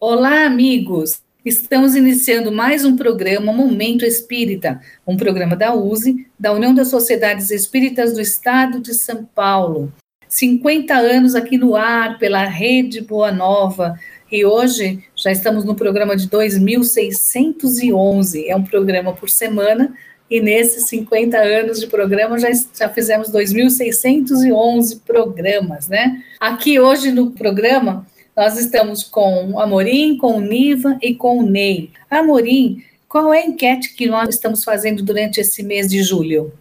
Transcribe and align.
Olá, 0.00 0.46
amigos! 0.46 1.22
Estamos 1.44 1.96
iniciando 1.96 2.52
mais 2.52 2.84
um 2.84 2.94
programa 2.94 3.52
Momento 3.52 4.04
Espírita, 4.04 4.80
um 5.04 5.16
programa 5.16 5.56
da 5.56 5.74
USE, 5.74 6.24
da 6.38 6.52
União 6.52 6.72
das 6.72 6.86
Sociedades 6.86 7.50
Espíritas 7.50 8.12
do 8.12 8.20
Estado 8.20 8.78
de 8.78 8.94
São 8.94 9.24
Paulo. 9.34 9.92
50 10.28 10.94
anos 10.94 11.34
aqui 11.34 11.58
no 11.58 11.74
ar 11.74 12.16
pela 12.16 12.44
Rede 12.44 13.00
Boa 13.00 13.32
Nova, 13.32 13.98
e 14.30 14.44
hoje 14.44 15.02
já 15.16 15.32
estamos 15.32 15.64
no 15.64 15.74
programa 15.74 16.16
de 16.16 16.28
2611. 16.28 18.48
É 18.48 18.54
um 18.54 18.62
programa 18.62 19.12
por 19.12 19.28
semana, 19.28 19.92
e 20.30 20.40
nesses 20.40 20.84
50 20.84 21.38
anos 21.38 21.80
de 21.80 21.88
programa 21.88 22.38
já, 22.38 22.50
já 22.78 22.88
fizemos 22.88 23.32
2.611 23.32 25.00
programas, 25.04 25.88
né? 25.88 26.22
Aqui 26.38 26.78
hoje 26.78 27.10
no 27.10 27.32
programa 27.32 28.06
nós 28.38 28.56
estamos 28.56 29.02
com 29.02 29.50
o 29.50 29.60
Amorim, 29.60 30.16
com 30.16 30.36
o 30.36 30.40
Niva 30.40 30.96
e 31.02 31.12
com 31.12 31.40
o 31.40 31.42
Ney. 31.42 31.90
Amorim, 32.08 32.84
qual 33.08 33.34
é 33.34 33.40
a 33.40 33.44
enquete 33.44 33.96
que 33.96 34.06
nós 34.06 34.28
estamos 34.28 34.62
fazendo 34.62 35.02
durante 35.02 35.40
esse 35.40 35.60
mês 35.60 35.88
de 35.88 36.04
julho? 36.04 36.52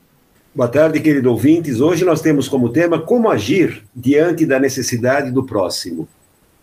Boa 0.55 0.69
tarde, 0.69 1.01
queridos 1.01 1.33
ouvintes. 1.33 1.81
Hoje 1.81 2.05
nós 2.05 2.21
temos 2.21 2.49
como 2.49 2.69
tema 2.69 3.01
como 3.01 3.31
agir 3.31 3.83
diante 3.97 4.45
da 4.45 4.59
necessidade 4.59 5.31
do 5.31 5.43
próximo. 5.43 6.07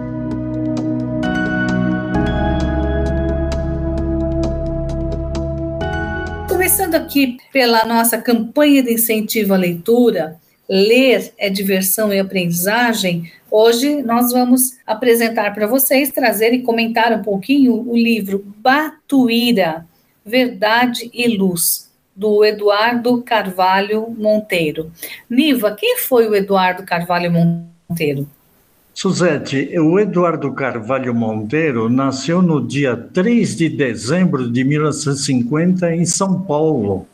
Começando 6.48 6.94
aqui 6.94 7.36
pela 7.52 7.84
nossa 7.84 8.16
campanha 8.18 8.82
de 8.82 8.92
incentivo 8.92 9.54
à 9.54 9.56
leitura, 9.56 10.40
Ler 10.68 11.32
é 11.38 11.50
diversão 11.50 12.12
e 12.12 12.18
aprendizagem, 12.18 13.30
Hoje 13.54 14.00
nós 14.00 14.32
vamos 14.32 14.78
apresentar 14.86 15.54
para 15.54 15.66
vocês, 15.66 16.08
trazer 16.08 16.54
e 16.54 16.62
comentar 16.62 17.12
um 17.12 17.22
pouquinho 17.22 17.86
o 17.86 17.94
livro 17.94 18.42
Batuíra, 18.56 19.84
Verdade 20.24 21.10
e 21.12 21.36
Luz, 21.36 21.92
do 22.16 22.42
Eduardo 22.42 23.20
Carvalho 23.20 24.08
Monteiro. 24.08 24.90
Niva, 25.28 25.76
quem 25.78 25.98
foi 25.98 26.26
o 26.26 26.34
Eduardo 26.34 26.82
Carvalho 26.82 27.30
Monteiro? 27.30 28.26
Suzete, 28.94 29.78
o 29.78 30.00
Eduardo 30.00 30.50
Carvalho 30.54 31.14
Monteiro 31.14 31.90
nasceu 31.90 32.40
no 32.40 32.66
dia 32.66 32.96
3 32.96 33.54
de 33.54 33.68
dezembro 33.68 34.50
de 34.50 34.64
1950 34.64 35.94
em 35.94 36.06
São 36.06 36.40
Paulo. 36.40 37.06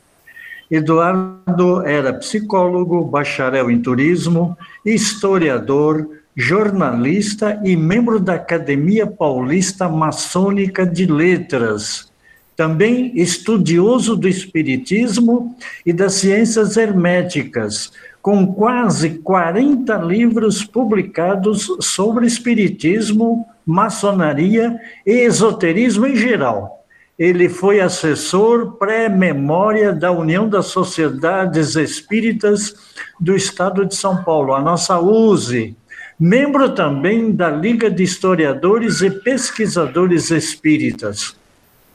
Eduardo 0.70 1.82
era 1.86 2.12
psicólogo, 2.12 3.04
bacharel 3.04 3.70
em 3.70 3.80
turismo, 3.80 4.56
historiador, 4.84 6.08
jornalista 6.36 7.60
e 7.64 7.74
membro 7.74 8.20
da 8.20 8.34
Academia 8.34 9.06
Paulista 9.06 9.88
Maçônica 9.88 10.86
de 10.86 11.06
Letras. 11.06 12.12
Também 12.54 13.12
estudioso 13.14 14.14
do 14.14 14.28
Espiritismo 14.28 15.56
e 15.86 15.92
das 15.92 16.14
ciências 16.14 16.76
herméticas, 16.76 17.92
com 18.20 18.52
quase 18.52 19.10
40 19.20 19.96
livros 19.98 20.64
publicados 20.64 21.66
sobre 21.80 22.26
Espiritismo, 22.26 23.46
maçonaria 23.64 24.78
e 25.06 25.12
esoterismo 25.12 26.06
em 26.06 26.16
geral. 26.16 26.77
Ele 27.18 27.48
foi 27.48 27.80
assessor 27.80 28.74
pré-memória 28.74 29.92
da 29.92 30.12
União 30.12 30.48
das 30.48 30.66
Sociedades 30.66 31.74
Espíritas 31.74 32.74
do 33.18 33.34
Estado 33.34 33.84
de 33.84 33.96
São 33.96 34.22
Paulo, 34.22 34.54
a 34.54 34.60
nossa 34.60 35.00
USE, 35.00 35.76
membro 36.18 36.74
também 36.74 37.32
da 37.32 37.50
Liga 37.50 37.90
de 37.90 38.04
Historiadores 38.04 39.00
e 39.00 39.10
Pesquisadores 39.10 40.30
Espíritas, 40.30 41.34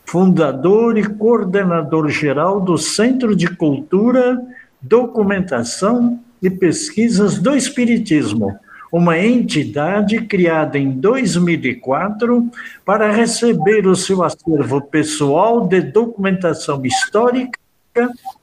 fundador 0.06 0.98
e 0.98 1.04
coordenador 1.04 2.10
geral 2.10 2.60
do 2.60 2.78
Centro 2.78 3.34
de 3.34 3.48
Cultura, 3.48 4.38
Documentação 4.82 6.20
e 6.42 6.50
Pesquisas 6.50 7.40
do 7.40 7.56
Espiritismo, 7.56 8.60
uma 8.94 9.18
entidade 9.18 10.22
criada 10.22 10.78
em 10.78 10.92
2004 10.92 12.48
para 12.86 13.12
receber 13.12 13.88
o 13.88 13.96
seu 13.96 14.22
acervo 14.22 14.80
pessoal 14.82 15.68
de 15.68 15.82
documentação 15.82 16.86
histórica 16.86 17.58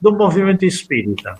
do 0.01 0.11
movimento 0.11 0.65
espírita. 0.65 1.39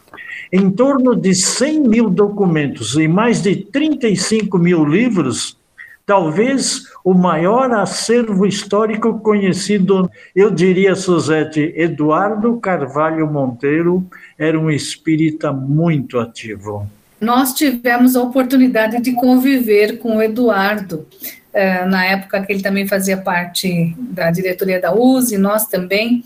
Em 0.53 0.71
torno 0.71 1.17
de 1.17 1.35
100 1.35 1.89
mil 1.89 2.09
documentos 2.09 2.95
e 2.95 3.09
mais 3.09 3.43
de 3.43 3.57
35 3.57 4.57
mil 4.57 4.85
livros, 4.85 5.59
talvez 6.07 6.85
o 7.03 7.13
maior 7.13 7.73
acervo 7.73 8.47
histórico 8.47 9.19
conhecido, 9.19 10.09
eu 10.37 10.53
diria, 10.53 10.95
Suzete, 10.95 11.73
Eduardo 11.75 12.61
Carvalho 12.61 13.27
Monteiro 13.27 14.07
era 14.39 14.57
um 14.57 14.71
espírita 14.71 15.53
muito 15.53 16.17
ativo. 16.21 16.89
Nós 17.21 17.53
tivemos 17.53 18.17
a 18.17 18.23
oportunidade 18.23 19.01
de 19.01 19.13
conviver 19.13 19.99
com 19.99 20.17
o 20.17 20.23
Eduardo 20.23 21.07
uh, 21.55 21.89
na 21.89 22.05
época 22.05 22.43
que 22.43 22.53
ele 22.53 22.63
também 22.63 22.87
fazia 22.87 23.17
parte 23.17 23.95
da 23.99 24.31
diretoria 24.31 24.81
da 24.81 24.95
USE, 24.95 25.37
nós 25.37 25.67
também, 25.67 26.25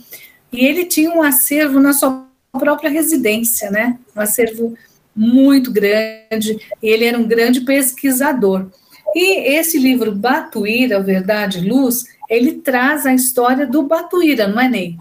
e 0.52 0.64
ele 0.64 0.85
tinha 0.85 1.11
um 1.11 1.23
acervo 1.23 1.81
na 1.81 1.93
sua 1.93 2.26
própria 2.52 2.91
residência, 2.91 3.70
né? 3.70 3.99
Um 4.14 4.20
acervo 4.20 4.75
muito 5.14 5.73
grande, 5.73 6.58
ele 6.82 7.05
era 7.05 7.19
um 7.19 7.26
grande 7.26 7.62
pesquisador. 7.62 8.67
E 9.14 9.56
esse 9.56 9.79
livro 9.79 10.14
Batuíra, 10.14 11.00
Verdade 11.00 11.58
e 11.58 11.69
Luz, 11.69 12.05
ele 12.29 12.55
traz 12.55 13.06
a 13.06 13.14
história 13.14 13.67
do 13.67 13.82
Batuíra, 13.82 14.49
não 14.49 14.61
é, 14.61 14.69
Ney? 14.69 14.97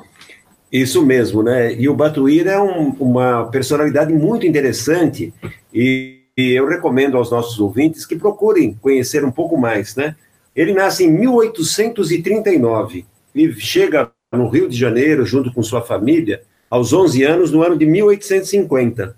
Isso 0.73 1.05
mesmo, 1.05 1.43
né? 1.43 1.71
E 1.75 1.87
o 1.87 1.93
Batuíra 1.93 2.53
é 2.53 2.59
um, 2.59 2.89
uma 2.99 3.45
personalidade 3.45 4.11
muito 4.11 4.47
interessante 4.47 5.31
e, 5.71 6.21
e, 6.35 6.53
eu 6.53 6.67
recomendo 6.67 7.15
aos 7.15 7.29
nossos 7.29 7.59
ouvintes 7.59 8.07
que 8.07 8.15
procurem 8.15 8.73
conhecer 8.81 9.23
um 9.23 9.31
pouco 9.31 9.55
mais, 9.55 9.95
né? 9.95 10.15
Ele 10.55 10.73
nasce 10.73 11.03
em 11.03 11.11
1839 11.11 13.05
e 13.35 13.53
chega 13.53 14.09
no 14.31 14.49
Rio 14.49 14.67
de 14.67 14.75
Janeiro 14.75 15.23
junto 15.27 15.53
com 15.53 15.61
sua 15.61 15.83
família 15.83 16.41
aos 16.71 16.91
11 16.91 17.21
anos 17.23 17.51
no 17.51 17.61
ano 17.61 17.77
de 17.77 17.85
1850. 17.85 19.15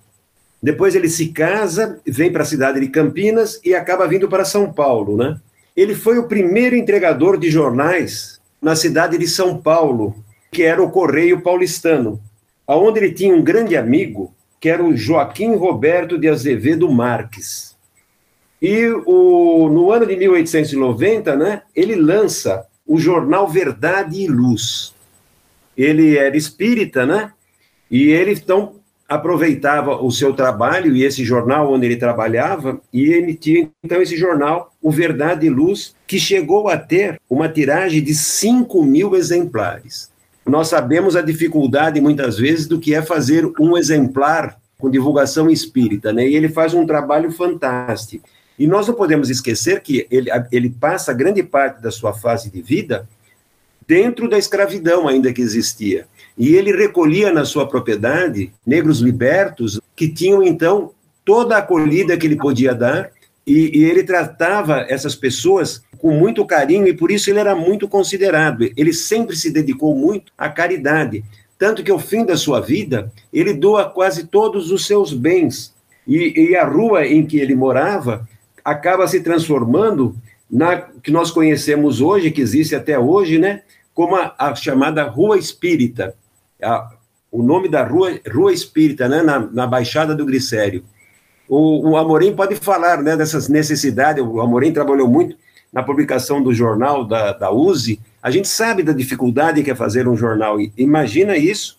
Depois 0.62 0.94
ele 0.94 1.08
se 1.08 1.30
casa, 1.30 2.02
vem 2.06 2.34
para 2.34 2.42
a 2.42 2.46
cidade 2.46 2.82
de 2.82 2.90
Campinas 2.90 3.62
e 3.64 3.74
acaba 3.74 4.06
vindo 4.10 4.28
para 4.28 4.44
São 4.44 4.74
Paulo, 4.74 5.16
né? 5.16 5.40
Ele 5.74 5.96
foi 5.96 6.18
o 6.18 6.28
primeiro 6.28 6.76
entregador 6.76 7.38
de 7.38 7.50
jornais 7.50 8.42
na 8.62 8.76
cidade 8.76 9.18
de 9.18 9.28
São 9.28 9.58
Paulo, 9.58 10.25
que 10.56 10.64
era 10.64 10.82
o 10.82 10.90
Correio 10.90 11.42
Paulistano, 11.42 12.18
aonde 12.66 13.00
ele 13.00 13.12
tinha 13.12 13.36
um 13.36 13.44
grande 13.44 13.76
amigo, 13.76 14.34
que 14.58 14.70
era 14.70 14.82
o 14.82 14.96
Joaquim 14.96 15.54
Roberto 15.54 16.18
de 16.18 16.30
Azevedo 16.30 16.90
Marques. 16.90 17.76
E 18.62 18.88
o, 19.06 19.68
no 19.68 19.92
ano 19.92 20.06
de 20.06 20.16
1890, 20.16 21.36
né, 21.36 21.62
ele 21.76 21.96
lança 21.96 22.66
o 22.88 22.98
jornal 22.98 23.50
Verdade 23.50 24.22
e 24.22 24.28
Luz. 24.28 24.96
Ele 25.76 26.18
era 26.18 26.38
espírita, 26.38 27.06
né? 27.06 27.34
E 27.92 28.08
ele 28.12 28.32
então 28.32 28.76
aproveitava 29.10 30.02
o 30.02 30.10
seu 30.10 30.34
trabalho 30.34 30.96
e 30.96 31.04
esse 31.04 31.26
jornal 31.26 31.74
onde 31.74 31.86
ele 31.86 31.98
trabalhava, 31.98 32.80
e 32.94 33.12
ele 33.12 33.36
tinha 33.36 33.70
então 33.84 34.02
esse 34.02 34.16
jornal, 34.16 34.74
o 34.82 34.90
Verdade 34.90 35.48
e 35.48 35.50
Luz, 35.50 35.94
que 36.08 36.18
chegou 36.18 36.70
a 36.70 36.78
ter 36.78 37.20
uma 37.30 37.50
tiragem 37.50 38.02
de 38.02 38.16
5 38.16 38.82
mil 38.84 39.18
exemplares. 39.18 40.15
Nós 40.46 40.68
sabemos 40.68 41.16
a 41.16 41.22
dificuldade, 41.22 42.00
muitas 42.00 42.38
vezes, 42.38 42.68
do 42.68 42.80
que 42.80 42.94
é 42.94 43.02
fazer 43.02 43.52
um 43.60 43.76
exemplar 43.76 44.58
com 44.78 44.92
divulgação 44.92 45.50
espírita, 45.50 46.14
né? 46.14 46.28
E 46.28 46.36
ele 46.36 46.50
faz 46.50 46.74
um 46.74 46.86
trabalho 46.86 47.32
fantástico. 47.32 48.28
E 48.58 48.68
nós 48.68 48.88
não 48.88 48.94
podemos 48.94 49.30
esquecer 49.30 49.82
que 49.82 50.08
ele, 50.10 50.30
ele 50.52 50.70
passa 50.70 51.14
grande 51.14 51.42
parte 51.44 51.82
da 51.82 51.92
sua 51.92 52.14
fase 52.14 52.52
de 52.52 52.62
vida 52.62 53.08
dentro 53.88 54.30
da 54.30 54.38
escravidão 54.38 55.08
ainda 55.08 55.34
que 55.34 55.42
existia. 55.42 56.08
E 56.38 56.56
ele 56.56 56.72
recolhia 56.72 57.32
na 57.32 57.46
sua 57.46 57.68
propriedade 57.68 58.52
negros 58.66 59.00
libertos 59.00 59.80
que 59.96 60.08
tinham 60.08 60.44
então 60.44 60.92
toda 61.24 61.56
a 61.56 61.60
acolhida 61.60 62.18
que 62.18 62.28
ele 62.28 62.36
podia 62.36 62.74
dar, 62.74 63.10
e, 63.46 63.80
e, 63.80 63.84
ele 63.84 64.04
tratava 64.04 64.86
essas 64.90 65.16
pessoas 65.16 65.84
com 65.98 66.12
muito 66.12 66.46
carinho 66.46 66.88
e 66.88 66.94
por 66.94 67.12
isso 67.12 67.30
ele 67.30 67.40
era 67.40 67.56
muito 67.56 67.88
considerado. 67.88 68.70
Ele 68.76 68.92
sempre 68.92 69.36
se 69.36 69.52
dedicou 69.52 69.96
muito 69.96 70.32
à 70.38 70.50
caridade, 70.50 71.24
tanto 71.58 71.84
que 71.84 71.92
ao 71.92 72.00
fim 72.00 72.26
da 72.26 72.36
sua 72.36 72.60
vida 72.60 73.12
ele 73.32 73.54
doa 73.54 73.90
quase 73.90 74.28
todos 74.28 74.72
os 74.72 74.86
seus 74.86 75.14
bens. 75.14 75.74
E, 76.08 76.50
e 76.50 76.56
a 76.56 76.66
rua 76.66 77.06
em 77.06 77.26
que 77.26 77.38
ele 77.38 77.56
morava 77.56 78.28
acaba 78.64 79.08
se 79.08 79.22
transformando 79.22 80.16
na 80.50 80.78
que 80.78 81.12
nós 81.12 81.32
conhecemos 81.32 82.02
hoje, 82.02 82.32
que 82.32 82.42
existe 82.42 82.76
até 82.76 82.98
hoje, 82.98 83.38
né, 83.38 83.62
como 83.94 84.16
a, 84.16 84.34
a 84.38 84.56
chamada 84.56 85.04
Rua 85.04 85.38
Espírita 85.38 86.16
a, 86.62 86.90
o 87.32 87.44
nome 87.44 87.68
da 87.68 87.84
rua, 87.84 88.20
Rua 88.32 88.54
Espírita, 88.54 89.08
né, 89.08 89.22
na, 89.22 89.40
na 89.40 89.68
Baixada 89.68 90.16
do 90.16 90.26
Glicério. 90.26 90.84
O, 91.48 91.90
o 91.90 91.98
Amorim 91.98 92.36
pode 92.36 92.56
falar 92.56 93.02
né, 93.02 93.16
dessas 93.16 93.48
necessidades, 93.48 94.24
o 94.24 94.42
Amorim 94.42 94.72
trabalhou 94.72 95.08
muito 95.08 95.36
na 95.72 95.84
publicação 95.84 96.42
do 96.42 96.54
jornal 96.54 97.04
da, 97.04 97.34
da 97.34 97.52
USE, 97.52 98.00
a 98.22 98.32
gente 98.32 98.48
sabe 98.48 98.82
da 98.82 98.94
dificuldade 98.94 99.62
que 99.62 99.70
é 99.70 99.76
fazer 99.76 100.08
um 100.08 100.16
jornal, 100.16 100.58
imagina 100.78 101.38
isso 101.38 101.78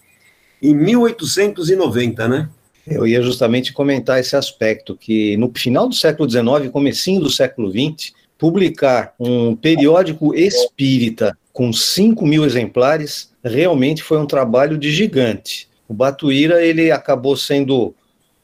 em 0.62 0.74
1890, 0.74 2.28
né? 2.28 2.48
Eu 2.86 3.06
ia 3.06 3.20
justamente 3.20 3.72
comentar 3.72 4.20
esse 4.20 4.36
aspecto, 4.36 4.96
que 4.96 5.36
no 5.36 5.50
final 5.54 5.88
do 5.88 5.94
século 5.94 6.30
XIX, 6.30 6.70
comecinho 6.70 7.20
do 7.20 7.30
século 7.30 7.70
XX, 7.70 8.12
publicar 8.38 9.12
um 9.18 9.56
periódico 9.56 10.34
espírita 10.34 11.36
com 11.52 11.72
5 11.72 12.24
mil 12.24 12.44
exemplares 12.44 13.32
realmente 13.42 14.02
foi 14.02 14.18
um 14.18 14.26
trabalho 14.26 14.78
de 14.78 14.92
gigante. 14.92 15.68
O 15.88 15.94
Batuíra 15.94 16.64
ele 16.64 16.90
acabou 16.90 17.36
sendo 17.36 17.94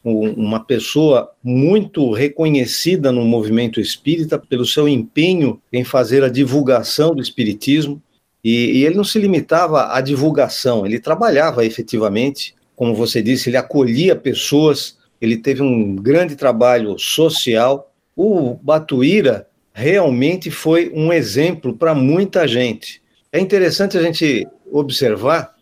uma 0.04 0.64
pessoa 0.64 1.30
muito 1.42 2.12
reconhecida 2.12 3.12
no 3.12 3.24
movimento 3.24 3.80
espírita 3.80 4.36
pelo 4.38 4.66
seu 4.66 4.88
empenho 4.88 5.60
em 5.72 5.84
fazer 5.84 6.24
a 6.24 6.28
divulgação 6.28 7.14
do 7.14 7.22
espiritismo. 7.22 8.02
E, 8.42 8.78
e, 8.78 8.84
ele 8.84 8.96
não 8.96 9.04
se 9.04 9.20
limitava 9.20 9.94
à 9.94 10.00
divulgação, 10.00 10.84
ele 10.84 10.98
trabalhava 10.98 11.64
efetivamente, 11.64 12.56
como 12.74 12.92
você 12.92 13.22
disse, 13.22 13.48
ele 13.48 13.56
acolhia 13.56 14.16
pessoas, 14.16 14.98
ele 15.20 15.36
teve 15.36 15.62
um 15.62 15.94
grande 15.94 16.34
trabalho 16.34 16.98
social. 16.98 17.92
O 18.16 18.54
Batuíra 18.60 19.46
realmente 19.72 20.50
foi 20.50 20.90
um 20.92 21.12
exemplo 21.12 21.74
para 21.76 21.94
muita 21.94 22.48
gente. 22.48 23.00
É 23.30 23.38
interessante 23.38 23.96
a 23.96 24.02
gente 24.02 24.46
observar 24.72 25.54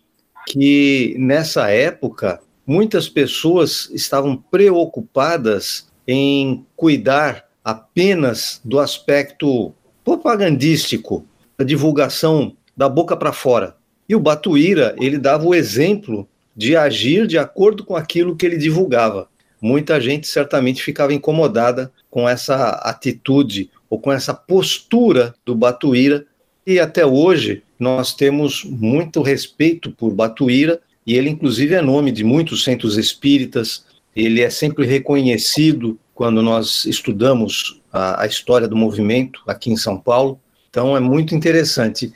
que 0.47 1.15
nessa 1.19 1.69
época 1.69 2.41
muitas 2.71 3.09
pessoas 3.09 3.91
estavam 3.93 4.37
preocupadas 4.37 5.89
em 6.07 6.65
cuidar 6.77 7.45
apenas 7.65 8.61
do 8.65 8.79
aspecto 8.79 9.75
propagandístico, 10.05 11.27
da 11.59 11.65
divulgação 11.65 12.57
da 12.77 12.89
boca 12.89 13.17
para 13.17 13.33
fora. 13.33 13.75
E 14.09 14.15
o 14.15 14.21
Batuíra, 14.21 14.95
ele 15.01 15.19
dava 15.19 15.49
o 15.49 15.53
exemplo 15.53 16.29
de 16.55 16.77
agir 16.77 17.27
de 17.27 17.37
acordo 17.37 17.85
com 17.85 17.97
aquilo 17.97 18.37
que 18.37 18.47
ele 18.47 18.57
divulgava. 18.57 19.29
Muita 19.61 20.01
gente 20.01 20.29
certamente 20.29 20.81
ficava 20.81 21.13
incomodada 21.13 21.93
com 22.09 22.29
essa 22.29 22.71
atitude 22.85 23.69
ou 23.91 23.99
com 23.99 24.13
essa 24.13 24.33
postura 24.33 25.35
do 25.45 25.57
Batuíra, 25.57 26.25
e 26.65 26.79
até 26.79 27.05
hoje 27.05 27.65
nós 27.77 28.15
temos 28.15 28.63
muito 28.63 29.23
respeito 29.23 29.91
por 29.91 30.15
Batuíra, 30.15 30.81
e 31.07 31.17
ele, 31.17 31.31
inclusive, 31.31 31.75
é 31.75 31.83
nome 31.83 32.13
de 32.13 32.25
muitos 32.25 32.65
centros 32.65 32.97
espíritas, 32.97 33.85
ele 34.15 34.41
é 34.41 34.51
sempre 34.51 34.87
reconhecido 34.87 35.99
quando 36.15 36.43
nós 36.43 36.85
estudamos 36.85 37.81
a, 37.93 38.23
a 38.23 38.27
história 38.27 38.69
do 38.69 38.77
movimento 38.77 39.41
aqui 39.47 39.71
em 39.71 39.77
São 39.77 39.99
Paulo, 39.99 40.41
então 40.69 40.97
é 40.97 41.01
muito 41.01 41.35
interessante. 41.35 42.13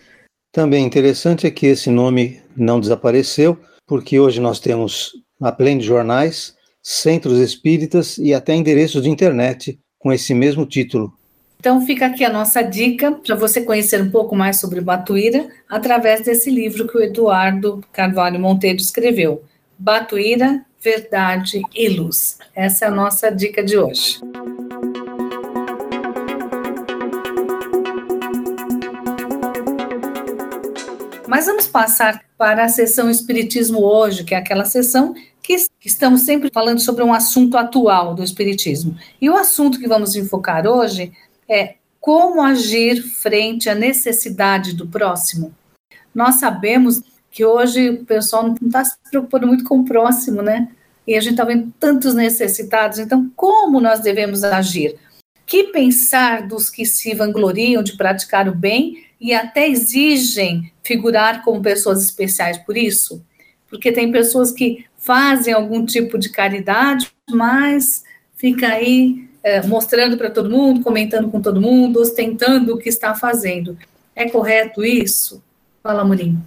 Também 0.53 0.85
interessante 0.85 1.47
é 1.47 1.51
que 1.51 1.67
esse 1.67 1.91
nome 1.91 2.41
não 2.57 2.79
desapareceu, 2.79 3.59
porque 3.87 4.21
hoje 4.21 4.41
nós 4.41 4.61
temos, 4.61 5.13
além 5.41 5.79
de 5.79 5.85
jornais, 5.85 6.55
centros 6.83 7.39
espíritas 7.39 8.19
e 8.19 8.33
até 8.33 8.55
endereços 8.55 9.03
de 9.03 9.11
internet 9.11 9.79
com 9.99 10.13
esse 10.13 10.35
mesmo 10.35 10.67
título, 10.67 11.13
então 11.65 11.81
fica 11.87 12.05
aqui 12.05 12.23
a 12.23 12.31
nossa 12.31 12.61
dica 12.61 13.11
para 13.11 13.35
você 13.35 13.63
conhecer 13.63 14.03
um 14.03 14.11
pouco 14.11 14.37
mais 14.37 14.61
sobre 14.61 14.83
Batuíra 14.83 15.49
através 15.67 16.21
desse 16.21 16.51
livro 16.51 16.87
que 16.87 16.99
o 16.99 17.03
Eduardo 17.03 17.83
Carvalho 17.91 18.39
Monteiro 18.39 18.77
escreveu, 18.77 19.43
Batuíra, 19.79 20.63
Verdade 20.79 21.63
e 21.75 21.89
Luz. 21.89 22.37
Essa 22.55 22.85
é 22.85 22.89
a 22.89 22.91
nossa 22.91 23.31
dica 23.31 23.65
de 23.65 23.79
hoje. 23.79 24.21
Mas 31.27 31.47
vamos 31.47 31.67
passar 31.67 32.23
para 32.37 32.65
a 32.65 32.69
sessão 32.69 33.09
Espiritismo 33.09 33.83
hoje, 33.83 34.23
que 34.23 34.35
é 34.35 34.37
aquela 34.37 34.67
sessão 34.67 35.15
que 35.43 35.57
estamos 35.83 36.21
sempre 36.23 36.51
falando 36.53 36.81
sobre 36.81 37.03
um 37.03 37.13
assunto 37.15 37.57
atual 37.57 38.15
do 38.15 38.23
Espiritismo. 38.23 38.95
E 39.19 39.31
o 39.31 39.37
assunto 39.37 39.79
que 39.79 39.89
vamos 39.89 40.15
enfocar 40.15 40.67
hoje 40.67 41.11
é 41.49 41.77
como 42.01 42.43
agir 42.43 43.03
frente 43.03 43.71
à 43.71 43.75
necessidade 43.75 44.75
do 44.75 44.87
próximo. 44.87 45.55
Nós 46.15 46.37
sabemos 46.37 47.03
que 47.31 47.45
hoje 47.45 47.91
o 47.91 48.05
pessoal 48.05 48.45
não 48.45 48.55
está 48.55 48.85
se 48.85 48.97
preocupando 49.11 49.47
muito 49.47 49.65
com 49.65 49.79
o 49.79 49.85
próximo, 49.85 50.43
né? 50.43 50.69
E 51.07 51.17
a 51.17 51.21
gente 51.21 51.33
está 51.33 51.45
vendo 51.45 51.73
tantos 51.81 52.15
necessitados, 52.15 52.99
então 52.99 53.31
como 53.35 53.81
nós 53.81 54.01
devemos 54.01 54.45
agir? 54.45 54.97
Que 55.47 55.65
pensar 55.65 56.47
dos 56.47 56.71
que 56.71 56.87
se 56.87 57.15
vangloriam 57.15 57.83
de 57.83 57.97
praticar 57.97 58.49
o 58.49 58.55
bem 58.55 59.05
e 59.21 59.35
até 59.35 59.69
exigem 59.69 60.73
figurar 60.83 61.43
como 61.45 61.61
pessoas 61.61 62.05
especiais 62.05 62.59
por 62.59 62.77
isso? 62.77 63.25
Porque 63.69 63.91
tem 63.91 64.13
pessoas 64.13 64.53
que 64.53 64.85
fazem 64.97 65.53
algum 65.53 65.85
tipo 65.85 66.19
de 66.19 66.29
caridade, 66.29 67.11
mas 67.31 68.05
fica 68.37 68.69
aí 68.69 69.29
é, 69.45 69.65
mostrando 69.67 70.17
para 70.17 70.31
todo 70.31 70.49
mundo, 70.49 70.83
comentando 70.83 71.31
com 71.31 71.39
todo 71.39 71.61
mundo, 71.61 72.01
ostentando 72.01 72.75
o 72.75 72.79
que 72.79 72.89
está 72.89 73.15
fazendo. 73.15 73.77
É 74.17 74.29
correto 74.31 74.83
isso? 74.83 75.45
Fala, 75.83 76.03
Murim. 76.03 76.39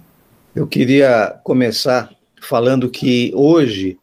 Eu 0.52 0.66
queria 0.66 1.38
começar 1.44 2.10
falando 2.42 2.90
que 2.90 3.30
hoje, 3.36 3.96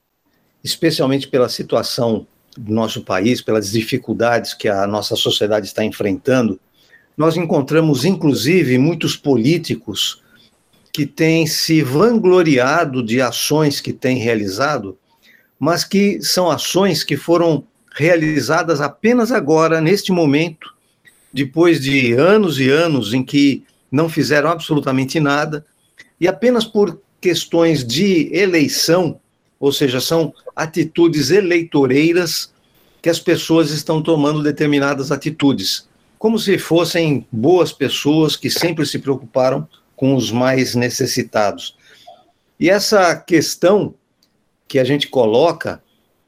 especialmente 0.63 1.27
pela 1.27 1.49
situação 1.49 2.25
do 2.57 2.73
nosso 2.73 3.03
país, 3.03 3.41
pelas 3.41 3.69
dificuldades 3.69 4.53
que 4.53 4.69
a 4.69 4.87
nossa 4.87 5.17
sociedade 5.17 5.67
está 5.67 5.83
enfrentando, 5.83 6.57
nós 7.17 7.35
encontramos, 7.35 8.05
inclusive, 8.05 8.77
muitos 8.77 9.17
políticos 9.17 10.23
que 10.93 11.05
têm 11.05 11.45
se 11.45 11.81
vangloriado 11.81 13.03
de 13.03 13.21
ações 13.21 13.81
que 13.81 13.91
têm 13.91 14.17
realizado, 14.17 14.97
mas 15.59 15.83
que 15.83 16.21
são 16.21 16.49
ações 16.49 17.03
que 17.03 17.17
foram 17.17 17.65
realizadas 17.95 18.81
apenas 18.81 19.31
agora, 19.31 19.79
neste 19.79 20.11
momento, 20.11 20.73
depois 21.31 21.79
de 21.79 22.11
anos 22.11 22.59
e 22.59 22.69
anos 22.69 23.13
em 23.13 23.23
que 23.23 23.63
não 23.89 24.09
fizeram 24.09 24.49
absolutamente 24.49 25.17
nada, 25.17 25.65
e 26.19 26.27
apenas 26.27 26.65
por 26.65 26.99
questões 27.21 27.85
de 27.85 28.29
eleição, 28.35 29.19
ou 29.57 29.71
seja, 29.71 30.01
são 30.01 30.33
atitudes 30.53 31.31
eleitoreiras 31.31 32.53
que 33.01 33.09
as 33.09 33.19
pessoas 33.19 33.71
estão 33.71 34.01
tomando 34.01 34.43
determinadas 34.43 35.09
atitudes, 35.09 35.87
como 36.19 36.37
se 36.37 36.57
fossem 36.57 37.25
boas 37.31 37.71
pessoas 37.71 38.35
que 38.35 38.49
sempre 38.49 38.85
se 38.85 38.99
preocuparam 38.99 39.65
com 39.95 40.15
os 40.15 40.31
mais 40.31 40.75
necessitados. 40.75 41.77
E 42.59 42.69
essa 42.69 43.15
questão 43.15 43.93
que 44.67 44.79
a 44.79 44.83
gente 44.83 45.07
coloca 45.07 45.81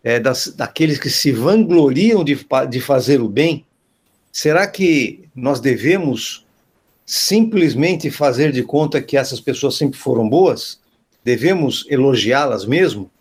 é, 0.07 0.21
das, 0.21 0.47
daqueles 0.47 0.97
que 0.97 1.09
se 1.09 1.33
vangloriam 1.33 2.23
de, 2.23 2.39
de 2.69 2.79
fazer 2.79 3.19
o 3.19 3.27
bem, 3.27 3.65
será 4.31 4.65
que 4.65 5.27
nós 5.35 5.59
devemos 5.59 6.45
simplesmente 7.05 8.09
fazer 8.09 8.53
de 8.53 8.63
conta 8.63 9.01
que 9.01 9.17
essas 9.17 9.41
pessoas 9.41 9.75
sempre 9.75 9.99
foram 9.99 10.29
boas? 10.29 10.79
Devemos 11.25 11.85
elogiá-las 11.89 12.65
mesmo? 12.65 13.11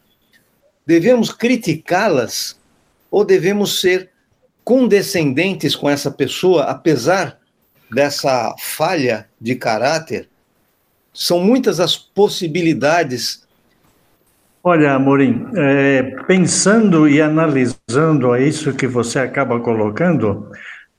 Devemos 0.86 1.32
criticá-las? 1.32 2.56
Ou 3.10 3.24
devemos 3.24 3.80
ser 3.80 4.10
condescendentes 4.62 5.74
com 5.74 5.90
essa 5.90 6.10
pessoa, 6.10 6.66
apesar 6.66 7.40
dessa 7.90 8.54
falha 8.60 9.28
de 9.40 9.56
caráter? 9.56 10.28
São 11.12 11.40
muitas 11.40 11.80
as 11.80 11.96
possibilidades 11.96 13.44
Olha, 14.68 14.94
Amorim, 14.94 15.46
é, 15.54 16.02
pensando 16.26 17.08
e 17.08 17.22
analisando 17.22 18.34
isso 18.36 18.74
que 18.74 18.88
você 18.88 19.20
acaba 19.20 19.60
colocando, 19.60 20.50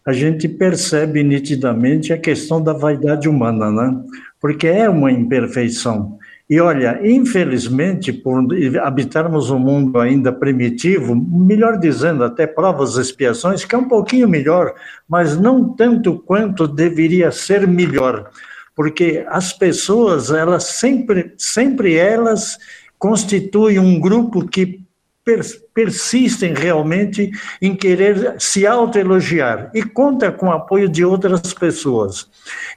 a 0.05 0.13
gente 0.13 0.47
percebe 0.47 1.21
nitidamente 1.21 2.13
a 2.13 2.17
questão 2.17 2.63
da 2.63 2.71
vaidade 2.71 3.27
humana, 3.27 3.69
né? 3.69 3.93
Porque 4.39 4.67
é 4.67 4.89
uma 4.89 5.11
imperfeição. 5.11 6.17
E 6.49 6.61
olha, 6.61 6.97
infelizmente, 7.03 8.13
por 8.13 8.41
habitarmos 8.81 9.51
um 9.51 9.59
mundo 9.59 9.99
ainda 9.99 10.31
primitivo, 10.31 11.13
melhor 11.13 11.77
dizendo, 11.77 12.23
até 12.23 12.47
provas 12.47 12.95
e 12.95 13.01
expiações, 13.01 13.65
que 13.65 13.75
é 13.75 13.77
um 13.77 13.89
pouquinho 13.89 14.29
melhor, 14.29 14.73
mas 15.09 15.37
não 15.37 15.75
tanto 15.75 16.17
quanto 16.19 16.69
deveria 16.69 17.31
ser 17.31 17.67
melhor. 17.67 18.29
Porque 18.73 19.25
as 19.27 19.51
pessoas, 19.51 20.31
elas 20.31 20.63
sempre, 20.63 21.33
sempre 21.37 21.95
elas 21.95 22.57
constitui 22.97 23.79
um 23.79 23.99
grupo 23.99 24.47
que 24.47 24.81
persistem 25.73 26.53
realmente 26.53 27.29
em 27.61 27.75
querer 27.75 28.35
se 28.39 28.65
autoelogiar 28.65 29.69
e 29.73 29.83
conta 29.83 30.31
com 30.31 30.47
o 30.47 30.51
apoio 30.51 30.87
de 30.87 31.03
outras 31.03 31.53
pessoas. 31.53 32.29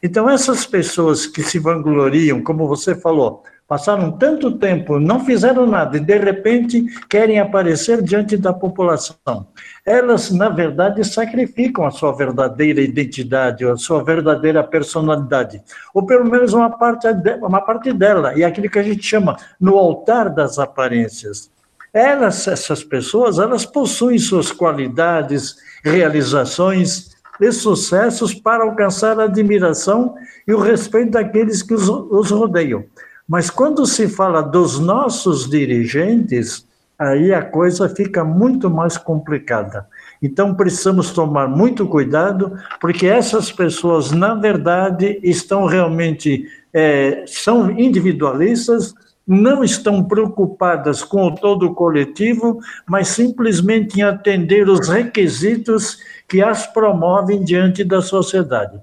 Então, 0.02 0.28
essas 0.28 0.66
pessoas 0.66 1.26
que 1.26 1.42
se 1.42 1.60
vangloriam, 1.60 2.42
como 2.42 2.66
você 2.66 2.94
falou, 2.94 3.44
passaram 3.70 4.10
tanto 4.10 4.58
tempo, 4.58 4.98
não 4.98 5.24
fizeram 5.24 5.64
nada 5.64 5.96
e 5.96 6.00
de 6.00 6.18
repente 6.18 6.84
querem 7.08 7.38
aparecer 7.38 8.02
diante 8.02 8.36
da 8.36 8.52
população. 8.52 9.46
Elas, 9.86 10.32
na 10.32 10.48
verdade, 10.48 11.04
sacrificam 11.04 11.86
a 11.86 11.92
sua 11.92 12.10
verdadeira 12.10 12.80
identidade, 12.80 13.64
a 13.64 13.76
sua 13.76 14.02
verdadeira 14.02 14.64
personalidade, 14.64 15.62
ou 15.94 16.04
pelo 16.04 16.28
menos 16.28 16.52
uma 16.52 16.68
parte, 16.68 17.06
uma 17.40 17.60
parte 17.60 17.92
dela, 17.92 18.36
e 18.36 18.42
aquilo 18.42 18.68
que 18.68 18.80
a 18.80 18.82
gente 18.82 19.04
chama 19.04 19.36
no 19.60 19.78
altar 19.78 20.30
das 20.30 20.58
aparências. 20.58 21.48
Elas, 21.94 22.48
essas 22.48 22.82
pessoas, 22.82 23.38
elas 23.38 23.64
possuem 23.64 24.18
suas 24.18 24.50
qualidades, 24.50 25.58
realizações 25.84 27.10
e 27.40 27.52
sucessos 27.52 28.34
para 28.34 28.64
alcançar 28.64 29.20
a 29.20 29.24
admiração 29.24 30.16
e 30.44 30.52
o 30.52 30.58
respeito 30.58 31.12
daqueles 31.12 31.62
que 31.62 31.72
os, 31.72 31.88
os 31.88 32.32
rodeiam. 32.32 32.84
Mas 33.30 33.48
quando 33.48 33.86
se 33.86 34.08
fala 34.08 34.42
dos 34.42 34.80
nossos 34.80 35.48
dirigentes, 35.48 36.66
aí 36.98 37.32
a 37.32 37.40
coisa 37.40 37.88
fica 37.88 38.24
muito 38.24 38.68
mais 38.68 38.98
complicada. 38.98 39.86
Então 40.20 40.52
precisamos 40.52 41.12
tomar 41.12 41.46
muito 41.46 41.86
cuidado, 41.86 42.58
porque 42.80 43.06
essas 43.06 43.52
pessoas, 43.52 44.10
na 44.10 44.34
verdade, 44.34 45.20
estão 45.22 45.64
realmente 45.64 46.44
é, 46.74 47.22
são 47.24 47.70
individualistas, 47.70 48.92
não 49.24 49.62
estão 49.62 50.02
preocupadas 50.02 51.04
com 51.04 51.28
o 51.28 51.34
todo 51.36 51.72
coletivo, 51.72 52.58
mas 52.84 53.06
simplesmente 53.10 54.00
em 54.00 54.02
atender 54.02 54.68
os 54.68 54.88
requisitos 54.88 55.98
que 56.26 56.42
as 56.42 56.66
promovem 56.66 57.44
diante 57.44 57.84
da 57.84 58.02
sociedade. 58.02 58.80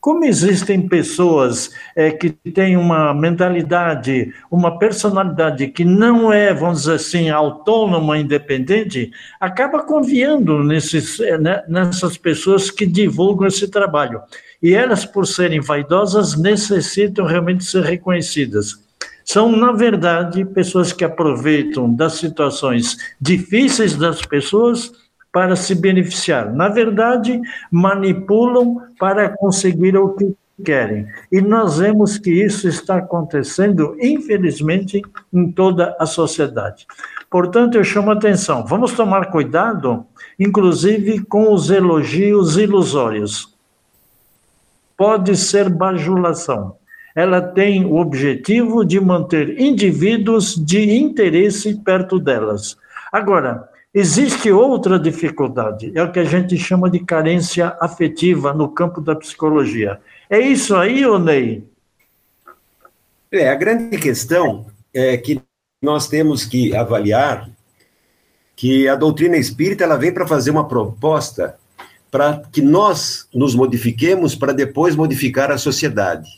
Como 0.00 0.24
existem 0.24 0.88
pessoas 0.88 1.70
é, 1.94 2.10
que 2.10 2.30
têm 2.30 2.74
uma 2.74 3.12
mentalidade, 3.12 4.32
uma 4.50 4.78
personalidade 4.78 5.66
que 5.68 5.84
não 5.84 6.32
é, 6.32 6.54
vamos 6.54 6.80
dizer 6.80 6.94
assim, 6.94 7.28
autônoma, 7.28 8.16
independente, 8.16 9.10
acaba 9.38 9.82
confiando 9.82 10.64
nesses, 10.64 11.20
é, 11.20 11.36
né, 11.36 11.62
nessas 11.68 12.16
pessoas 12.16 12.70
que 12.70 12.86
divulgam 12.86 13.46
esse 13.46 13.68
trabalho. 13.68 14.22
E 14.62 14.74
elas, 14.74 15.04
por 15.04 15.26
serem 15.26 15.60
vaidosas, 15.60 16.34
necessitam 16.34 17.26
realmente 17.26 17.64
ser 17.64 17.82
reconhecidas. 17.82 18.82
São, 19.22 19.54
na 19.54 19.70
verdade, 19.70 20.46
pessoas 20.46 20.94
que 20.94 21.04
aproveitam 21.04 21.92
das 21.94 22.14
situações 22.14 22.96
difíceis 23.20 23.94
das 23.94 24.22
pessoas 24.22 24.90
para 25.32 25.54
se 25.56 25.74
beneficiar. 25.74 26.52
Na 26.52 26.68
verdade, 26.68 27.40
manipulam 27.70 28.82
para 28.98 29.28
conseguir 29.28 29.96
o 29.96 30.14
que 30.14 30.34
querem. 30.64 31.06
E 31.30 31.40
nós 31.40 31.78
vemos 31.78 32.18
que 32.18 32.30
isso 32.30 32.68
está 32.68 32.96
acontecendo, 32.96 33.96
infelizmente, 34.00 35.02
em 35.32 35.50
toda 35.50 35.96
a 35.98 36.06
sociedade. 36.06 36.86
Portanto, 37.30 37.76
eu 37.76 37.84
chamo 37.84 38.10
a 38.10 38.14
atenção, 38.14 38.66
vamos 38.66 38.92
tomar 38.92 39.30
cuidado, 39.30 40.04
inclusive 40.38 41.20
com 41.24 41.52
os 41.52 41.70
elogios 41.70 42.56
ilusórios. 42.56 43.54
Pode 44.96 45.36
ser 45.36 45.70
bajulação. 45.70 46.76
Ela 47.14 47.40
tem 47.40 47.84
o 47.84 47.96
objetivo 47.96 48.84
de 48.84 49.00
manter 49.00 49.60
indivíduos 49.60 50.54
de 50.54 50.98
interesse 50.98 51.74
perto 51.76 52.18
delas. 52.18 52.76
Agora, 53.12 53.69
Existe 53.92 54.52
outra 54.52 55.00
dificuldade, 55.00 55.90
é 55.96 56.02
o 56.02 56.12
que 56.12 56.20
a 56.20 56.24
gente 56.24 56.56
chama 56.56 56.88
de 56.88 57.00
carência 57.00 57.76
afetiva 57.80 58.54
no 58.54 58.68
campo 58.68 59.00
da 59.00 59.16
psicologia. 59.16 60.00
É 60.28 60.38
isso 60.38 60.76
aí, 60.76 61.04
Ney? 61.18 61.64
É, 63.32 63.48
a 63.48 63.54
grande 63.56 63.98
questão 63.98 64.66
é 64.94 65.16
que 65.16 65.42
nós 65.82 66.06
temos 66.06 66.44
que 66.44 66.74
avaliar 66.74 67.50
que 68.54 68.86
a 68.86 68.94
doutrina 68.94 69.36
espírita 69.36 69.82
ela 69.82 69.96
vem 69.96 70.12
para 70.12 70.26
fazer 70.26 70.52
uma 70.52 70.68
proposta 70.68 71.56
para 72.10 72.42
que 72.52 72.62
nós 72.62 73.28
nos 73.34 73.54
modifiquemos 73.54 74.36
para 74.36 74.52
depois 74.52 74.94
modificar 74.94 75.50
a 75.50 75.58
sociedade. 75.58 76.34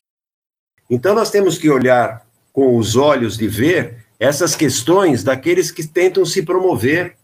Então 0.88 1.14
nós 1.14 1.30
temos 1.30 1.58
que 1.58 1.68
olhar 1.68 2.26
com 2.52 2.76
os 2.78 2.96
olhos 2.96 3.36
de 3.36 3.48
ver 3.48 4.06
essas 4.18 4.54
questões 4.54 5.22
daqueles 5.22 5.70
que 5.70 5.86
tentam 5.86 6.24
se 6.24 6.42
promover 6.42 7.16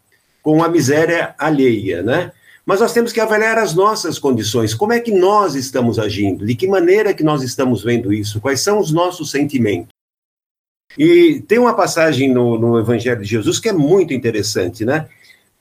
com 0.49 0.65
a 0.65 0.69
miséria 0.71 1.35
alheia, 1.39 2.03
né? 2.03 2.33
Mas 2.65 2.81
nós 2.81 2.95
temos 2.95 3.13
que 3.13 3.21
avaliar 3.21 3.59
as 3.59 3.75
nossas 3.75 4.19
condições, 4.19 4.73
como 4.73 4.95
é 4.95 4.99
que 4.99 5.13
nós 5.13 5.55
estamos 5.55 5.99
agindo, 5.99 6.47
de 6.47 6.55
que 6.55 6.67
maneira 6.67 7.13
que 7.13 7.23
nós 7.23 7.43
estamos 7.43 7.85
vendo 7.85 8.11
isso, 8.11 8.41
quais 8.41 8.63
são 8.63 8.79
os 8.79 8.91
nossos 8.91 9.31
sentimentos. 9.31 9.91
E 10.97 11.45
tem 11.47 11.59
uma 11.59 11.75
passagem 11.75 12.33
no, 12.33 12.59
no 12.59 12.79
Evangelho 12.79 13.21
de 13.21 13.29
Jesus 13.29 13.61
que 13.61 13.69
é 13.69 13.75
muito 13.75 14.15
interessante, 14.15 14.87
né? 14.87 15.07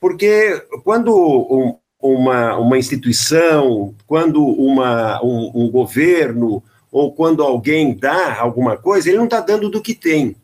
Porque 0.00 0.58
quando 0.82 1.14
um, 1.14 1.76
uma, 2.00 2.56
uma 2.56 2.78
instituição, 2.78 3.94
quando 4.06 4.42
uma, 4.42 5.22
um, 5.22 5.50
um 5.54 5.70
governo, 5.70 6.62
ou 6.90 7.12
quando 7.12 7.42
alguém 7.42 7.92
dá 7.94 8.40
alguma 8.40 8.78
coisa, 8.78 9.10
ele 9.10 9.18
não 9.18 9.26
está 9.26 9.42
dando 9.42 9.68
do 9.68 9.82
que 9.82 9.94
tem. 9.94 10.34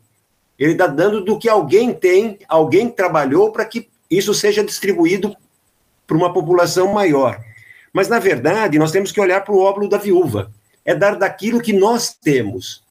Ele 0.59 0.73
está 0.73 0.85
dando 0.85 1.25
do 1.25 1.39
que 1.39 1.49
alguém 1.49 1.91
tem, 1.95 2.37
alguém 2.47 2.91
trabalhou 2.91 3.51
para 3.51 3.65
que 3.65 3.89
isso 4.17 4.33
seja 4.33 4.63
distribuído 4.63 5.35
para 6.05 6.17
uma 6.17 6.31
população 6.31 6.93
maior. 6.93 7.39
Mas, 7.93 8.07
na 8.07 8.19
verdade, 8.19 8.77
nós 8.77 8.91
temos 8.91 9.11
que 9.11 9.21
olhar 9.21 9.41
para 9.41 9.53
o 9.53 9.59
óbolo 9.59 9.87
da 9.87 9.97
viúva. 9.97 10.51
É 10.83 10.93
dar 10.93 11.15
daquilo 11.15 11.61
que 11.61 11.73
nós 11.73 12.13
temos. 12.13 12.83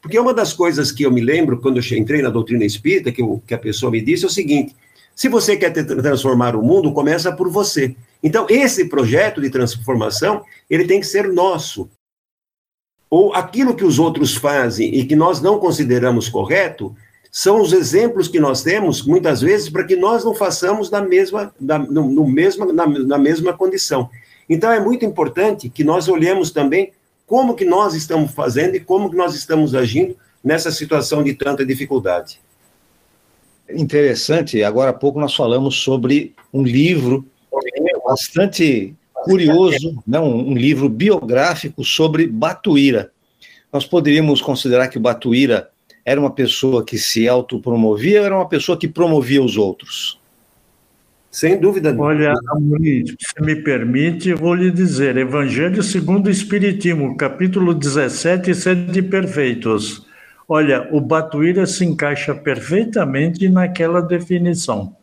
Porque 0.00 0.18
uma 0.18 0.34
das 0.34 0.52
coisas 0.52 0.92
que 0.92 1.02
eu 1.02 1.10
me 1.10 1.20
lembro 1.20 1.60
quando 1.60 1.80
eu 1.80 1.98
entrei 1.98 2.22
na 2.22 2.30
doutrina 2.30 2.64
espírita, 2.64 3.10
que, 3.10 3.22
eu, 3.22 3.42
que 3.46 3.54
a 3.54 3.58
pessoa 3.58 3.90
me 3.90 4.00
disse, 4.00 4.24
é 4.24 4.28
o 4.28 4.30
seguinte: 4.30 4.76
se 5.14 5.28
você 5.28 5.56
quer 5.56 5.70
transformar 5.70 6.54
o 6.54 6.62
mundo, 6.62 6.92
começa 6.92 7.32
por 7.32 7.48
você. 7.48 7.96
Então, 8.22 8.46
esse 8.50 8.88
projeto 8.88 9.40
de 9.40 9.50
transformação, 9.50 10.44
ele 10.68 10.86
tem 10.86 11.00
que 11.00 11.06
ser 11.06 11.32
nosso. 11.32 11.88
Ou 13.08 13.32
aquilo 13.34 13.74
que 13.74 13.84
os 13.84 13.98
outros 13.98 14.36
fazem 14.36 14.94
e 14.94 15.06
que 15.06 15.16
nós 15.16 15.40
não 15.40 15.58
consideramos 15.58 16.28
correto, 16.28 16.94
são 17.38 17.60
os 17.60 17.74
exemplos 17.74 18.28
que 18.28 18.40
nós 18.40 18.62
temos, 18.62 19.02
muitas 19.02 19.42
vezes, 19.42 19.68
para 19.68 19.84
que 19.84 19.94
nós 19.94 20.24
não 20.24 20.34
façamos 20.34 20.90
na 20.90 21.02
mesma, 21.02 21.54
no, 21.60 22.10
no 22.10 22.26
mesma, 22.26 22.64
na, 22.72 22.86
na 22.86 23.18
mesma 23.18 23.52
condição. 23.52 24.08
Então, 24.48 24.72
é 24.72 24.80
muito 24.80 25.04
importante 25.04 25.68
que 25.68 25.84
nós 25.84 26.08
olhemos 26.08 26.50
também 26.50 26.92
como 27.26 27.54
que 27.54 27.66
nós 27.66 27.94
estamos 27.94 28.32
fazendo 28.32 28.76
e 28.76 28.80
como 28.80 29.10
que 29.10 29.16
nós 29.18 29.34
estamos 29.34 29.74
agindo 29.74 30.16
nessa 30.42 30.70
situação 30.70 31.22
de 31.22 31.34
tanta 31.34 31.62
dificuldade. 31.62 32.40
Interessante, 33.68 34.62
agora 34.62 34.88
há 34.88 34.94
pouco 34.94 35.20
nós 35.20 35.34
falamos 35.34 35.76
sobre 35.82 36.34
um 36.50 36.62
livro 36.62 37.22
bastante 38.02 38.94
curioso, 39.12 40.02
né, 40.06 40.18
um, 40.18 40.52
um 40.52 40.54
livro 40.54 40.88
biográfico 40.88 41.84
sobre 41.84 42.26
Batuíra. 42.26 43.12
Nós 43.70 43.84
poderíamos 43.84 44.40
considerar 44.40 44.88
que 44.88 44.98
Batuíra 44.98 45.70
era 46.06 46.20
uma 46.20 46.30
pessoa 46.30 46.84
que 46.84 46.96
se 46.96 47.28
autopromovia 47.28 48.20
ou 48.20 48.26
era 48.26 48.36
uma 48.36 48.48
pessoa 48.48 48.78
que 48.78 48.86
promovia 48.86 49.42
os 49.42 49.56
outros? 49.56 50.20
Sem 51.28 51.58
dúvida. 51.58 51.94
Olha, 51.98 52.32
Amorim, 52.48 53.04
se 53.04 53.42
me 53.42 53.56
permite, 53.56 54.28
eu 54.28 54.36
vou 54.36 54.54
lhe 54.54 54.70
dizer, 54.70 55.16
Evangelho 55.16 55.82
segundo 55.82 56.28
o 56.28 56.30
Espiritismo, 56.30 57.16
capítulo 57.16 57.74
17, 57.74 58.54
Sede 58.54 59.02
Perfeitos. 59.02 60.06
Olha, 60.48 60.88
o 60.92 61.00
Batuíra 61.00 61.66
se 61.66 61.84
encaixa 61.84 62.32
perfeitamente 62.32 63.48
naquela 63.48 64.00
definição, 64.00 64.94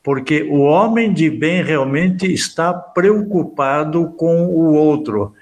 porque 0.00 0.44
o 0.44 0.60
homem 0.60 1.12
de 1.12 1.28
bem 1.28 1.60
realmente 1.60 2.32
está 2.32 2.72
preocupado 2.72 4.10
com 4.16 4.46
o 4.46 4.74
outro. 4.74 5.34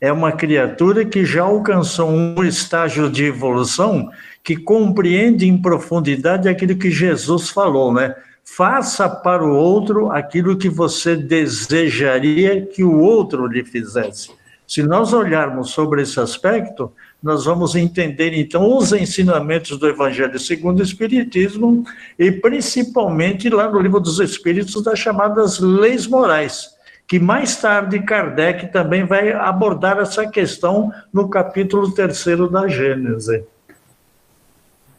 É 0.00 0.12
uma 0.12 0.32
criatura 0.32 1.04
que 1.04 1.24
já 1.24 1.44
alcançou 1.44 2.10
um 2.10 2.42
estágio 2.44 3.08
de 3.08 3.24
evolução 3.24 4.10
que 4.44 4.54
compreende 4.56 5.48
em 5.48 5.56
profundidade 5.56 6.50
aquilo 6.50 6.76
que 6.76 6.90
Jesus 6.90 7.48
falou, 7.48 7.92
né? 7.92 8.14
Faça 8.44 9.08
para 9.08 9.42
o 9.42 9.56
outro 9.56 10.12
aquilo 10.12 10.58
que 10.58 10.68
você 10.68 11.16
desejaria 11.16 12.66
que 12.66 12.84
o 12.84 13.00
outro 13.00 13.46
lhe 13.46 13.64
fizesse. 13.64 14.30
Se 14.66 14.82
nós 14.82 15.14
olharmos 15.14 15.70
sobre 15.70 16.02
esse 16.02 16.20
aspecto, 16.20 16.92
nós 17.22 17.46
vamos 17.46 17.74
entender 17.74 18.34
então 18.34 18.76
os 18.76 18.92
ensinamentos 18.92 19.78
do 19.78 19.88
Evangelho 19.88 20.38
segundo 20.38 20.80
o 20.80 20.82
Espiritismo 20.82 21.82
e 22.18 22.30
principalmente 22.30 23.48
lá 23.48 23.70
no 23.70 23.80
Livro 23.80 23.98
dos 23.98 24.20
Espíritos 24.20 24.82
das 24.82 24.98
chamadas 24.98 25.58
leis 25.58 26.06
morais, 26.06 26.68
que 27.06 27.18
mais 27.18 27.56
tarde 27.56 27.98
Kardec 28.00 28.70
também 28.70 29.06
vai 29.06 29.32
abordar 29.32 29.98
essa 29.98 30.26
questão 30.26 30.92
no 31.10 31.30
capítulo 31.30 31.90
terceiro 31.92 32.48
da 32.48 32.68
Gênese. 32.68 33.44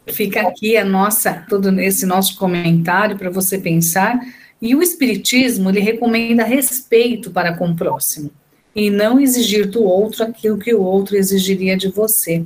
Fica 0.08 0.42
aqui 0.42 0.76
a 0.76 0.84
nossa, 0.84 1.44
todo 1.48 1.68
esse 1.80 2.06
nosso 2.06 2.36
comentário 2.36 3.18
para 3.18 3.30
você 3.30 3.58
pensar. 3.58 4.18
E 4.62 4.74
o 4.74 4.82
Espiritismo, 4.82 5.68
ele 5.68 5.80
recomenda 5.80 6.44
respeito 6.44 7.30
para 7.30 7.56
com 7.56 7.70
o 7.70 7.76
próximo 7.76 8.30
e 8.74 8.90
não 8.90 9.18
exigir 9.18 9.66
do 9.66 9.82
outro 9.82 10.22
aquilo 10.22 10.58
que 10.58 10.72
o 10.74 10.82
outro 10.82 11.16
exigiria 11.16 11.76
de 11.76 11.88
você. 11.88 12.44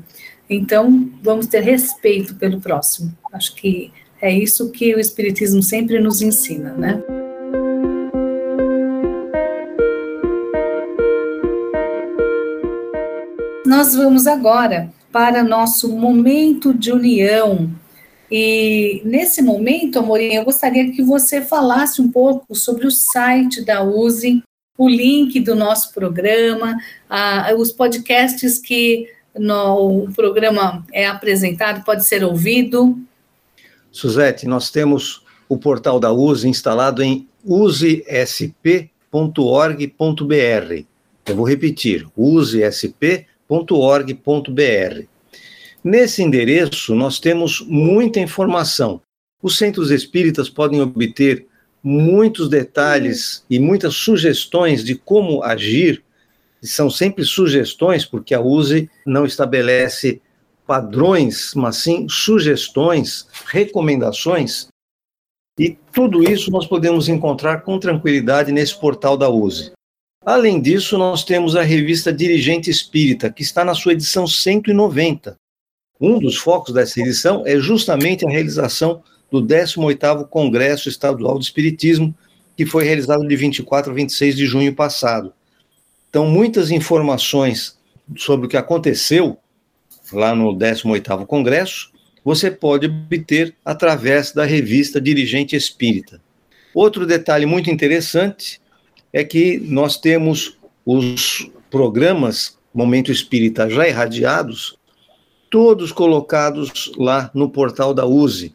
Então, 0.48 1.10
vamos 1.22 1.46
ter 1.46 1.60
respeito 1.60 2.34
pelo 2.36 2.60
próximo. 2.60 3.12
Acho 3.32 3.54
que 3.54 3.92
é 4.22 4.32
isso 4.32 4.70
que 4.70 4.94
o 4.94 5.00
Espiritismo 5.00 5.62
sempre 5.62 6.00
nos 6.00 6.22
ensina, 6.22 6.72
né? 6.72 7.02
Nós 13.66 13.94
vamos 13.94 14.26
agora 14.26 14.90
para 15.12 15.42
nosso 15.42 15.88
momento 15.88 16.72
de 16.72 16.92
união. 16.92 17.70
E 18.30 19.02
nesse 19.04 19.42
momento, 19.42 19.98
Amorim, 19.98 20.34
eu 20.34 20.44
gostaria 20.44 20.90
que 20.92 21.02
você 21.02 21.40
falasse 21.42 22.00
um 22.00 22.10
pouco 22.10 22.54
sobre 22.54 22.86
o 22.86 22.90
site 22.90 23.64
da 23.64 23.82
USE, 23.82 24.42
o 24.78 24.88
link 24.88 25.40
do 25.40 25.56
nosso 25.56 25.92
programa, 25.92 26.76
os 27.58 27.72
podcasts 27.72 28.58
que 28.58 29.08
no 29.36 30.04
o 30.04 30.12
programa 30.12 30.84
é 30.92 31.06
apresentado, 31.06 31.84
pode 31.84 32.06
ser 32.06 32.24
ouvido. 32.24 32.98
Suzete, 33.90 34.46
nós 34.46 34.70
temos 34.70 35.24
o 35.48 35.58
portal 35.58 35.98
da 35.98 36.12
USE 36.12 36.48
instalado 36.48 37.02
em 37.02 37.28
usesp.org.br. 37.44 38.84
Eu 41.26 41.36
vou 41.36 41.44
repetir, 41.44 42.06
usesp.org.br 42.16 43.29
www.centrosespíritas.org.br. 43.50 45.06
Nesse 45.82 46.22
endereço, 46.22 46.94
nós 46.94 47.18
temos 47.18 47.60
muita 47.66 48.20
informação. 48.20 49.02
Os 49.42 49.58
centros 49.58 49.90
espíritas 49.90 50.48
podem 50.48 50.80
obter 50.80 51.46
muitos 51.82 52.48
detalhes 52.48 53.44
e 53.50 53.58
muitas 53.58 53.94
sugestões 53.94 54.84
de 54.84 54.94
como 54.94 55.42
agir. 55.42 56.04
São 56.62 56.90
sempre 56.90 57.24
sugestões, 57.24 58.04
porque 58.04 58.34
a 58.34 58.40
USE 58.40 58.90
não 59.06 59.24
estabelece 59.24 60.20
padrões, 60.66 61.52
mas 61.54 61.76
sim 61.76 62.06
sugestões, 62.08 63.26
recomendações. 63.46 64.68
E 65.58 65.76
tudo 65.92 66.22
isso 66.22 66.50
nós 66.50 66.66
podemos 66.66 67.08
encontrar 67.08 67.62
com 67.62 67.78
tranquilidade 67.78 68.52
nesse 68.52 68.78
portal 68.78 69.16
da 69.16 69.28
USE. 69.30 69.72
Além 70.24 70.60
disso, 70.60 70.98
nós 70.98 71.24
temos 71.24 71.56
a 71.56 71.62
revista 71.62 72.12
Dirigente 72.12 72.68
Espírita, 72.68 73.30
que 73.30 73.42
está 73.42 73.64
na 73.64 73.74
sua 73.74 73.92
edição 73.92 74.26
190. 74.26 75.34
Um 75.98 76.18
dos 76.18 76.36
focos 76.36 76.74
dessa 76.74 77.00
edição 77.00 77.42
é 77.46 77.58
justamente 77.58 78.26
a 78.26 78.30
realização 78.30 79.02
do 79.30 79.40
18º 79.42 80.28
Congresso 80.28 80.90
Estadual 80.90 81.38
do 81.38 81.42
Espiritismo, 81.42 82.14
que 82.54 82.66
foi 82.66 82.84
realizado 82.84 83.26
de 83.26 83.34
24 83.34 83.90
a 83.90 83.94
26 83.94 84.36
de 84.36 84.44
junho 84.44 84.74
passado. 84.74 85.32
Então, 86.10 86.26
muitas 86.26 86.70
informações 86.70 87.78
sobre 88.14 88.44
o 88.44 88.48
que 88.48 88.58
aconteceu 88.58 89.38
lá 90.12 90.34
no 90.34 90.54
18º 90.54 91.24
Congresso, 91.24 91.90
você 92.22 92.50
pode 92.50 92.88
obter 92.88 93.56
através 93.64 94.32
da 94.32 94.44
revista 94.44 95.00
Dirigente 95.00 95.56
Espírita. 95.56 96.20
Outro 96.74 97.06
detalhe 97.06 97.46
muito 97.46 97.70
interessante 97.70 98.60
é 99.12 99.24
que 99.24 99.58
nós 99.58 99.96
temos 99.96 100.58
os 100.84 101.50
programas 101.70 102.58
Momento 102.72 103.10
Espírita 103.10 103.68
já 103.68 103.88
irradiados, 103.88 104.78
todos 105.50 105.90
colocados 105.90 106.92
lá 106.96 107.30
no 107.34 107.50
portal 107.50 107.92
da 107.92 108.06
USE. 108.06 108.54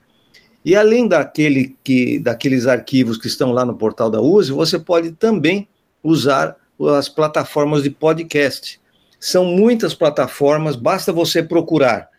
E 0.64 0.76
além 0.76 1.08
daquele 1.08 1.76
que, 1.84 2.18
daqueles 2.18 2.66
arquivos 2.66 3.18
que 3.18 3.28
estão 3.28 3.52
lá 3.52 3.66
no 3.66 3.76
portal 3.76 4.10
da 4.10 4.22
USE, 4.22 4.52
você 4.52 4.80
pode 4.80 5.12
também 5.12 5.68
usar 6.02 6.56
as 6.98 7.10
plataformas 7.10 7.84
de 7.84 7.90
podcast. 7.90 8.80
São 9.20 9.46
muitas 9.46 9.94
plataformas, 9.94 10.76
basta 10.76 11.12
você 11.12 11.44
procurar 11.44 12.10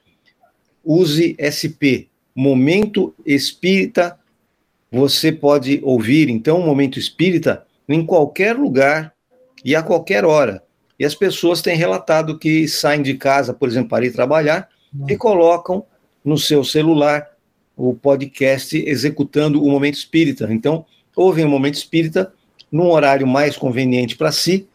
Use 0.84 1.34
SP, 1.40 2.08
Momento 2.34 3.14
Espírita, 3.24 4.18
você 4.92 5.32
pode 5.32 5.80
ouvir 5.82 6.28
então 6.28 6.60
Momento 6.60 6.98
Espírita 6.98 7.66
em 7.88 8.04
qualquer 8.04 8.56
lugar 8.56 9.12
e 9.64 9.74
a 9.74 9.82
qualquer 9.82 10.24
hora. 10.24 10.62
E 10.98 11.04
as 11.04 11.14
pessoas 11.14 11.60
têm 11.60 11.76
relatado 11.76 12.38
que 12.38 12.66
saem 12.66 13.02
de 13.02 13.14
casa, 13.14 13.52
por 13.52 13.68
exemplo, 13.68 13.90
para 13.90 14.06
ir 14.06 14.12
trabalhar 14.12 14.68
e 15.08 15.12
uhum. 15.12 15.18
colocam 15.18 15.84
no 16.24 16.38
seu 16.38 16.64
celular 16.64 17.28
o 17.76 17.94
podcast 17.94 18.76
executando 18.76 19.62
o 19.62 19.70
momento 19.70 19.94
espírita. 19.94 20.48
Então, 20.50 20.86
ouvem 21.14 21.44
o 21.44 21.48
momento 21.48 21.74
espírita 21.74 22.32
num 22.72 22.90
horário 22.90 23.26
mais 23.26 23.56
conveniente 23.56 24.16
para 24.16 24.32
si 24.32 24.66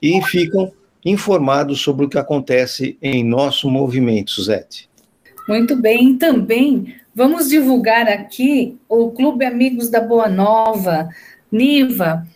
e 0.00 0.22
ficam 0.22 0.72
informados 1.04 1.80
sobre 1.80 2.06
o 2.06 2.08
que 2.08 2.18
acontece 2.18 2.96
em 3.02 3.24
nosso 3.24 3.68
movimento, 3.68 4.30
Suzete. 4.30 4.88
Muito 5.46 5.76
bem, 5.76 6.16
também 6.16 6.94
vamos 7.14 7.48
divulgar 7.48 8.08
aqui 8.08 8.78
o 8.88 9.10
Clube 9.10 9.44
Amigos 9.44 9.90
da 9.90 10.00
Boa 10.00 10.28
Nova. 10.28 11.08
Niva, 11.52 12.26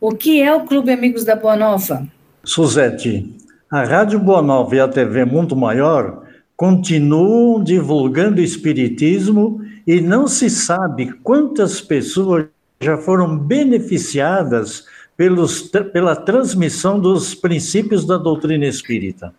o 0.00 0.12
que 0.12 0.40
é 0.40 0.54
o 0.54 0.64
Clube 0.64 0.92
Amigos 0.92 1.24
da 1.24 1.34
Boa 1.34 1.56
Nova? 1.56 2.06
Suzete, 2.44 3.34
a 3.70 3.82
Rádio 3.82 4.18
Boa 4.18 4.40
Nova 4.40 4.74
e 4.76 4.80
a 4.80 4.88
TV 4.88 5.24
Mundo 5.24 5.56
Maior 5.56 6.22
continuam 6.56 7.62
divulgando 7.62 8.40
Espiritismo 8.40 9.60
e 9.86 10.00
não 10.00 10.28
se 10.28 10.48
sabe 10.48 11.12
quantas 11.22 11.80
pessoas 11.80 12.46
já 12.80 12.96
foram 12.96 13.36
beneficiadas 13.36 14.84
pelos, 15.16 15.62
pela 15.92 16.14
transmissão 16.14 17.00
dos 17.00 17.34
princípios 17.34 18.06
da 18.06 18.16
doutrina 18.16 18.66
espírita. 18.66 19.34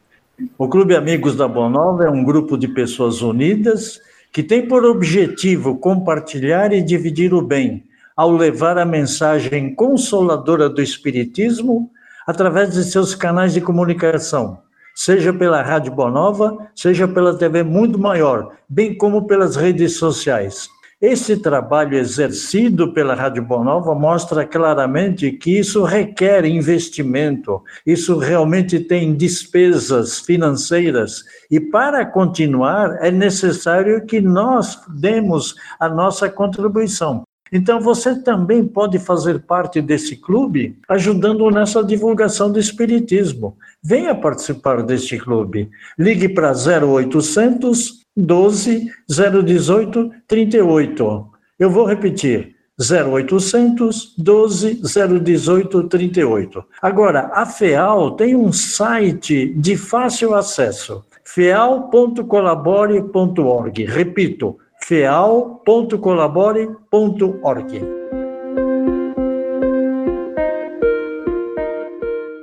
O 0.58 0.68
Clube 0.68 0.96
Amigos 0.96 1.36
da 1.36 1.48
Boa 1.48 1.70
Nova 1.70 2.04
é 2.04 2.10
um 2.10 2.24
grupo 2.24 2.58
de 2.58 2.68
pessoas 2.68 3.22
unidas 3.22 4.00
que 4.32 4.44
tem 4.44 4.68
por 4.68 4.86
objetivo 4.86 5.78
compartilhar 5.78 6.72
e 6.74 6.82
dividir 6.82 7.34
o 7.34 7.42
bem, 7.42 7.84
ao 8.20 8.32
levar 8.32 8.78
a 8.78 8.84
mensagem 8.84 9.74
consoladora 9.74 10.68
do 10.68 10.82
Espiritismo 10.82 11.90
através 12.28 12.74
de 12.74 12.84
seus 12.84 13.16
canais 13.16 13.54
de 13.54 13.62
comunicação, 13.62 14.60
seja 14.94 15.32
pela 15.32 15.62
Rádio 15.62 15.94
Boa 15.94 16.12
Nova, 16.12 16.58
seja 16.76 17.08
pela 17.08 17.38
TV 17.38 17.64
Mundo 17.64 17.98
Maior, 17.98 18.52
bem 18.68 18.94
como 18.94 19.26
pelas 19.26 19.56
redes 19.56 19.96
sociais. 19.96 20.68
Esse 21.02 21.38
trabalho 21.38 21.98
exercido 21.98 22.92
pela 22.92 23.16
Rádio 23.16 23.42
Bonova 23.42 23.96
mostra 23.96 24.46
claramente 24.46 25.32
que 25.32 25.58
isso 25.58 25.86
requer 25.86 26.44
investimento, 26.44 27.64
isso 27.86 28.18
realmente 28.18 28.82
tem 28.82 29.16
despesas 29.16 30.20
financeiras, 30.20 31.24
e 31.50 31.58
para 31.58 32.06
continuar 32.06 32.98
é 33.00 33.10
necessário 33.10 34.06
que 34.06 34.20
nós 34.20 34.78
demos 34.90 35.56
a 35.80 35.88
nossa 35.88 36.30
contribuição. 36.30 37.24
Então 37.52 37.80
você 37.80 38.22
também 38.22 38.66
pode 38.66 39.00
fazer 39.00 39.40
parte 39.40 39.82
desse 39.82 40.16
clube 40.16 40.78
ajudando 40.88 41.50
nessa 41.50 41.84
divulgação 41.84 42.52
do 42.52 42.60
espiritismo. 42.60 43.58
Venha 43.84 44.14
participar 44.14 44.84
deste 44.84 45.18
clube. 45.18 45.70
Ligue 45.98 46.30
para 46.30 46.52
0800 46.52 48.00
12 48.16 48.92
018 49.08 50.12
38. 50.28 51.28
Eu 51.58 51.70
vou 51.70 51.86
repetir. 51.86 52.56
0800 52.80 54.16
12 54.18 54.82
018 55.22 55.84
38. 55.90 56.64
Agora, 56.82 57.30
a 57.34 57.46
FEAL 57.46 58.12
tem 58.12 58.34
um 58.36 58.54
site 58.54 59.54
de 59.54 59.76
fácil 59.76 60.34
acesso, 60.34 61.04
feal.colabore.org. 61.26 63.84
Repito, 63.84 64.58
feal.colabore.org. 64.90 67.82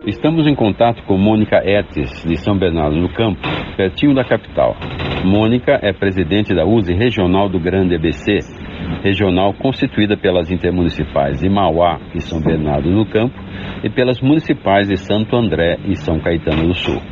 Estamos 0.07 0.47
em 0.47 0.55
contato 0.55 1.03
com 1.09 1.19
Mônica 1.19 1.61
Etes, 1.65 2.25
de 2.25 2.37
São 2.37 2.57
Bernardo 2.57 2.95
no 2.95 3.13
Campo, 3.13 3.41
pertinho 3.77 4.15
da 4.15 4.23
capital. 4.23 4.77
Mônica 5.25 5.81
é 5.83 5.93
presidente 5.93 6.55
da 6.55 6.65
USE 6.65 6.95
Regional 6.95 7.49
do 7.49 7.59
Grande 7.59 7.97
ABC, 7.97 8.39
regional 9.03 9.53
constituída 9.55 10.17
pelas 10.17 10.49
intermunicipais 10.49 11.41
de 11.41 11.49
Mauá 11.49 11.99
e 12.15 12.21
São 12.21 12.41
Bernardo 12.41 12.89
do 12.89 13.05
Campo 13.07 13.35
e 13.83 13.91
pelas 13.91 14.21
municipais 14.21 14.87
de 14.87 14.97
Santo 14.97 15.35
André 15.35 15.81
e 15.85 15.97
São 15.97 16.21
Caetano 16.21 16.69
do 16.69 16.75
Sul. 16.75 17.03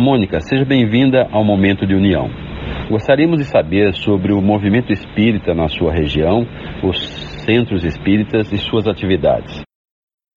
Mônica, 0.00 0.40
seja 0.40 0.64
bem-vinda 0.64 1.28
ao 1.30 1.44
Momento 1.44 1.86
de 1.86 1.94
União. 1.94 2.45
Gostaríamos 2.88 3.38
de 3.38 3.44
saber 3.46 3.94
sobre 3.94 4.32
o 4.32 4.40
movimento 4.40 4.92
espírita 4.92 5.52
na 5.52 5.68
sua 5.68 5.92
região, 5.92 6.46
os 6.84 6.96
centros 7.44 7.84
espíritas 7.84 8.52
e 8.52 8.58
suas 8.58 8.86
atividades. 8.86 9.60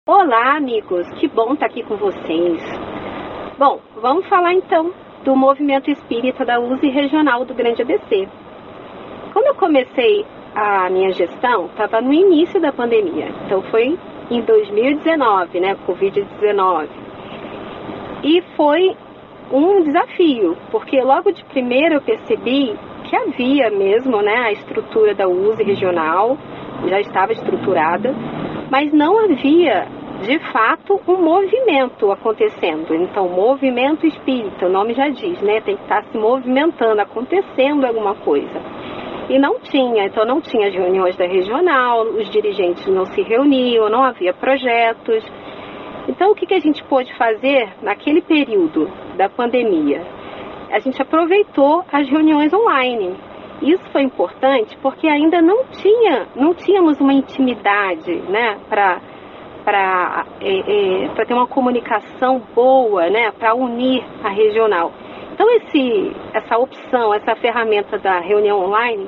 Olá, 0.07 0.57
amigos, 0.57 1.07
que 1.19 1.27
bom 1.27 1.53
estar 1.53 1.67
aqui 1.67 1.83
com 1.83 1.95
vocês. 1.97 2.63
Bom, 3.59 3.79
vamos 4.01 4.27
falar 4.27 4.53
então 4.53 4.91
do 5.23 5.35
movimento 5.35 5.91
espírita 5.91 6.43
da 6.43 6.59
USE 6.59 6.89
Regional 6.89 7.45
do 7.45 7.53
Grande 7.53 7.83
ABC. 7.83 8.27
Quando 9.31 9.45
eu 9.45 9.55
comecei 9.55 10.25
a 10.55 10.89
minha 10.89 11.11
gestão, 11.11 11.67
estava 11.67 12.01
no 12.01 12.11
início 12.11 12.59
da 12.59 12.71
pandemia, 12.71 13.27
então 13.45 13.61
foi 13.69 13.95
em 14.31 14.41
2019, 14.41 15.59
né, 15.59 15.75
Covid-19. 15.85 16.87
E 18.23 18.41
foi 18.57 18.97
um 19.51 19.83
desafio, 19.83 20.55
porque 20.71 21.01
logo 21.01 21.31
de 21.31 21.43
primeiro 21.45 21.95
eu 21.95 22.01
percebi 22.01 22.75
que 23.03 23.15
havia 23.15 23.69
mesmo, 23.71 24.21
né, 24.21 24.35
a 24.35 24.51
estrutura 24.51 25.15
da 25.15 25.27
USE 25.27 25.63
regional, 25.63 26.37
já 26.87 26.99
estava 26.99 27.33
estruturada, 27.33 28.13
mas 28.69 28.93
não 28.93 29.17
havia 29.17 29.87
de 30.21 30.37
fato 30.51 30.99
um 31.07 31.21
movimento 31.21 32.11
acontecendo. 32.11 32.93
Então, 32.93 33.29
movimento 33.29 34.05
espírita, 34.05 34.67
o 34.67 34.69
nome 34.69 34.93
já 34.93 35.07
diz, 35.09 35.41
né? 35.41 35.61
Tem 35.61 35.77
que 35.77 35.83
estar 35.83 36.03
se 36.03 36.17
movimentando, 36.17 37.01
acontecendo 37.01 37.85
alguma 37.85 38.15
coisa. 38.15 38.61
E 39.29 39.37
não 39.37 39.59
tinha, 39.59 40.05
então 40.05 40.25
não 40.25 40.41
tinha 40.41 40.67
as 40.67 40.73
reuniões 40.73 41.15
da 41.15 41.25
regional, 41.25 42.01
os 42.01 42.29
dirigentes 42.29 42.85
não 42.87 43.05
se 43.05 43.21
reuniam, 43.21 43.89
não 43.89 44.03
havia 44.03 44.33
projetos. 44.33 45.23
Então, 46.09 46.31
o 46.31 46.35
que, 46.35 46.47
que 46.47 46.55
a 46.55 46.59
gente 46.59 46.83
pôde 46.85 47.15
fazer 47.15 47.69
naquele 47.83 48.19
período 48.19 48.89
da 49.15 49.29
pandemia? 49.29 50.01
A 50.71 50.79
gente 50.79 50.99
aproveitou 50.99 51.85
as 51.91 52.09
reuniões 52.09 52.51
online. 52.51 53.15
Isso 53.61 53.83
foi 53.91 54.01
importante 54.01 54.75
porque 54.81 55.07
ainda 55.07 55.39
não 55.39 55.65
tinha, 55.65 56.27
não 56.35 56.55
tínhamos 56.55 56.99
uma 56.99 57.13
intimidade, 57.13 58.11
né, 58.27 58.57
para 58.67 58.99
para 59.63 60.25
é, 60.41 61.05
é, 61.05 61.25
ter 61.25 61.33
uma 61.33 61.45
comunicação 61.45 62.41
boa, 62.55 63.07
né, 63.07 63.29
para 63.37 63.53
unir 63.53 64.03
a 64.23 64.29
regional. 64.29 64.91
Então 65.33 65.47
esse, 65.51 66.11
essa 66.33 66.57
opção, 66.57 67.13
essa 67.13 67.35
ferramenta 67.35 67.99
da 67.99 68.19
reunião 68.19 68.61
online, 68.61 69.07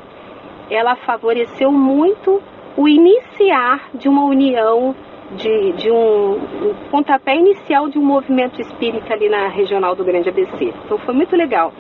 ela 0.70 0.96
favoreceu 0.98 1.72
muito 1.72 2.40
o 2.78 2.88
iniciar 2.88 3.90
de 3.96 4.08
uma 4.08 4.24
união, 4.24 4.94
de, 5.36 5.74
de 5.74 5.92
um, 5.92 6.34
um 6.34 6.74
pontapé 6.90 7.36
inicial 7.36 7.90
de 7.90 7.98
um 7.98 8.04
movimento 8.04 8.60
espírita 8.62 9.14
ali 9.14 9.30
na 9.30 9.48
regional 9.48 9.96
do 9.96 10.04
Grande 10.04 10.30
ABC. 10.30 10.74
Então 10.86 10.98
foi 11.00 11.14
muito 11.14 11.36
legal. 11.36 11.74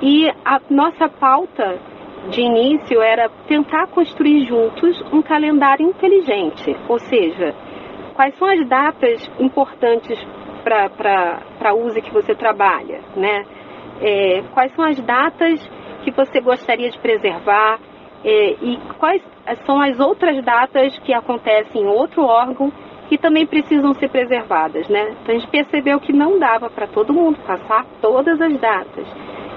E 0.00 0.28
a 0.44 0.60
nossa 0.70 1.08
pauta 1.08 1.78
de 2.30 2.40
início 2.40 3.00
era 3.00 3.28
tentar 3.46 3.86
construir 3.88 4.46
juntos 4.46 5.00
um 5.12 5.22
calendário 5.22 5.86
inteligente, 5.86 6.76
ou 6.88 6.98
seja, 6.98 7.54
quais 8.14 8.36
são 8.36 8.48
as 8.48 8.68
datas 8.68 9.30
importantes 9.38 10.18
para 10.64 11.40
a 11.60 11.74
USE 11.74 12.02
que 12.02 12.12
você 12.12 12.34
trabalha, 12.34 13.00
né? 13.16 13.44
É, 14.00 14.42
quais 14.52 14.72
são 14.74 14.84
as 14.84 15.00
datas 15.00 15.60
que 16.04 16.10
você 16.10 16.40
gostaria 16.40 16.90
de 16.90 16.98
preservar 16.98 17.80
é, 18.24 18.56
e 18.60 18.78
quais 18.98 19.22
são 19.64 19.80
as 19.80 19.98
outras 20.00 20.42
datas 20.44 20.98
que 21.00 21.12
acontecem 21.12 21.82
em 21.82 21.86
outro 21.86 22.22
órgão 22.22 22.72
que 23.08 23.16
também 23.16 23.46
precisam 23.46 23.94
ser 23.94 24.08
preservadas, 24.10 24.86
né? 24.88 25.16
Então 25.22 25.34
a 25.34 25.38
gente 25.38 25.50
percebeu 25.50 25.98
que 25.98 26.12
não 26.12 26.38
dava 26.38 26.68
para 26.68 26.86
todo 26.86 27.12
mundo 27.12 27.38
passar 27.46 27.86
todas 28.02 28.40
as 28.40 28.60
datas. 28.60 29.06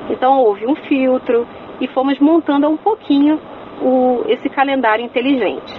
Então 0.10 0.40
houve 0.40 0.66
um 0.66 0.76
filtro 0.76 1.46
e 1.82 1.88
fomos 1.88 2.18
montando 2.20 2.70
um 2.70 2.78
pouquinho 2.78 3.40
o, 3.82 4.24
esse 4.28 4.48
calendário 4.50 5.04
inteligente. 5.04 5.74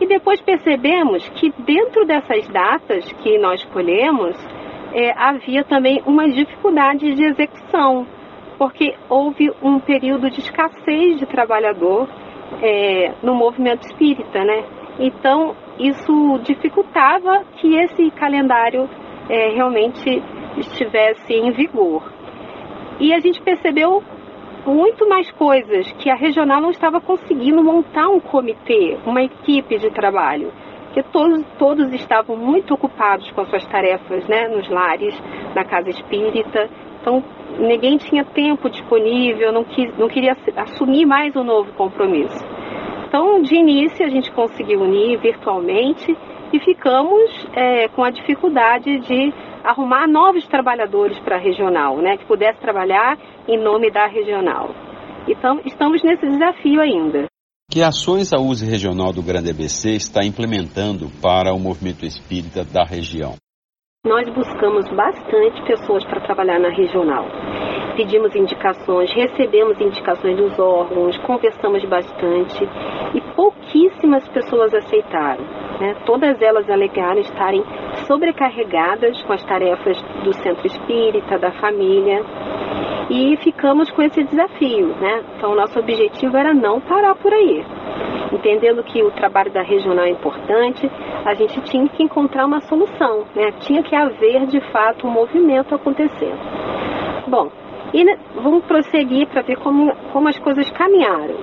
E 0.00 0.06
depois 0.06 0.40
percebemos 0.40 1.28
que 1.30 1.52
dentro 1.58 2.06
dessas 2.06 2.46
datas 2.48 3.10
que 3.22 3.38
nós 3.38 3.60
escolhemos, 3.60 4.36
é, 4.92 5.12
havia 5.16 5.64
também 5.64 6.02
uma 6.06 6.28
dificuldade 6.28 7.14
de 7.14 7.24
execução, 7.24 8.06
porque 8.60 8.94
houve 9.08 9.50
um 9.62 9.80
período 9.80 10.28
de 10.28 10.40
escassez 10.40 11.18
de 11.18 11.24
trabalhador 11.24 12.06
é, 12.62 13.14
no 13.22 13.34
movimento 13.34 13.86
espírita, 13.86 14.44
né? 14.44 14.62
Então, 14.98 15.56
isso 15.78 16.38
dificultava 16.42 17.42
que 17.56 17.74
esse 17.74 18.10
calendário 18.10 18.86
é, 19.30 19.48
realmente 19.54 20.22
estivesse 20.58 21.32
em 21.32 21.52
vigor. 21.52 22.12
E 23.00 23.14
a 23.14 23.20
gente 23.20 23.40
percebeu 23.40 24.02
muito 24.66 25.08
mais 25.08 25.30
coisas 25.30 25.90
que 25.92 26.10
a 26.10 26.14
regional 26.14 26.60
não 26.60 26.70
estava 26.70 27.00
conseguindo 27.00 27.64
montar 27.64 28.10
um 28.10 28.20
comitê, 28.20 28.98
uma 29.06 29.22
equipe 29.22 29.78
de 29.78 29.90
trabalho, 29.90 30.52
que 30.92 31.02
todos, 31.04 31.46
todos 31.58 31.90
estavam 31.94 32.36
muito 32.36 32.74
ocupados 32.74 33.30
com 33.30 33.40
as 33.40 33.48
suas 33.48 33.66
tarefas, 33.68 34.28
né, 34.28 34.48
nos 34.48 34.68
lares, 34.68 35.18
na 35.54 35.64
casa 35.64 35.88
espírita. 35.88 36.68
Então, 37.00 37.24
ninguém 37.58 37.96
tinha 37.96 38.24
tempo 38.24 38.68
disponível, 38.68 39.52
não, 39.52 39.64
quis, 39.64 39.96
não 39.98 40.08
queria 40.08 40.36
assumir 40.56 41.06
mais 41.06 41.34
um 41.34 41.42
novo 41.42 41.72
compromisso. 41.72 42.44
Então, 43.08 43.40
de 43.42 43.56
início, 43.56 44.04
a 44.04 44.08
gente 44.08 44.30
conseguiu 44.32 44.82
unir 44.82 45.18
virtualmente 45.18 46.16
e 46.52 46.60
ficamos 46.60 47.46
é, 47.54 47.88
com 47.88 48.04
a 48.04 48.10
dificuldade 48.10 49.00
de 49.00 49.32
arrumar 49.64 50.06
novos 50.06 50.46
trabalhadores 50.46 51.18
para 51.20 51.36
a 51.36 51.40
regional, 51.40 51.98
né, 51.98 52.16
que 52.16 52.26
pudesse 52.26 52.60
trabalhar 52.60 53.18
em 53.48 53.58
nome 53.58 53.90
da 53.90 54.06
regional. 54.06 54.70
Então, 55.28 55.60
estamos 55.64 56.02
nesse 56.02 56.26
desafio 56.26 56.80
ainda. 56.80 57.26
Que 57.70 57.82
ações 57.82 58.32
a 58.32 58.38
USE 58.38 58.68
Regional 58.68 59.12
do 59.12 59.22
Grande 59.22 59.50
ABC 59.50 59.90
está 59.90 60.24
implementando 60.24 61.08
para 61.22 61.54
o 61.54 61.58
movimento 61.58 62.04
espírita 62.04 62.64
da 62.64 62.84
região? 62.84 63.36
Nós 64.06 64.26
buscamos 64.30 64.88
bastante 64.96 65.62
pessoas 65.66 66.02
para 66.06 66.22
trabalhar 66.22 66.58
na 66.58 66.70
regional. 66.70 67.26
Pedimos 68.00 68.34
indicações, 68.34 69.12
recebemos 69.12 69.78
indicações 69.78 70.34
dos 70.34 70.58
órgãos, 70.58 71.18
conversamos 71.18 71.84
bastante 71.84 72.66
e 73.12 73.20
pouquíssimas 73.36 74.26
pessoas 74.28 74.72
aceitaram. 74.72 75.44
Né? 75.78 75.94
Todas 76.06 76.40
elas 76.40 76.68
alegaram 76.70 77.20
estarem 77.20 77.62
sobrecarregadas 78.06 79.22
com 79.24 79.34
as 79.34 79.44
tarefas 79.44 80.00
do 80.24 80.32
centro 80.32 80.66
espírita, 80.66 81.38
da 81.38 81.52
família 81.60 82.24
e 83.10 83.36
ficamos 83.42 83.90
com 83.90 84.00
esse 84.00 84.24
desafio. 84.24 84.86
Né? 84.98 85.22
Então, 85.36 85.54
nosso 85.54 85.78
objetivo 85.78 86.34
era 86.38 86.54
não 86.54 86.80
parar 86.80 87.14
por 87.16 87.34
aí. 87.34 87.62
Entendendo 88.32 88.82
que 88.82 89.02
o 89.02 89.10
trabalho 89.10 89.52
da 89.52 89.60
regional 89.60 90.06
é 90.06 90.10
importante, 90.10 90.90
a 91.26 91.34
gente 91.34 91.60
tinha 91.64 91.86
que 91.86 92.02
encontrar 92.02 92.46
uma 92.46 92.62
solução, 92.62 93.26
né? 93.34 93.52
tinha 93.60 93.82
que 93.82 93.94
haver 93.94 94.46
de 94.46 94.60
fato 94.72 95.06
um 95.06 95.10
movimento 95.10 95.74
acontecendo. 95.74 96.38
Bom, 97.28 97.50
e 97.92 98.04
vamos 98.34 98.64
prosseguir 98.64 99.26
para 99.28 99.42
ver 99.42 99.56
como, 99.58 99.94
como 100.12 100.28
as 100.28 100.38
coisas 100.38 100.70
caminharam. 100.70 101.36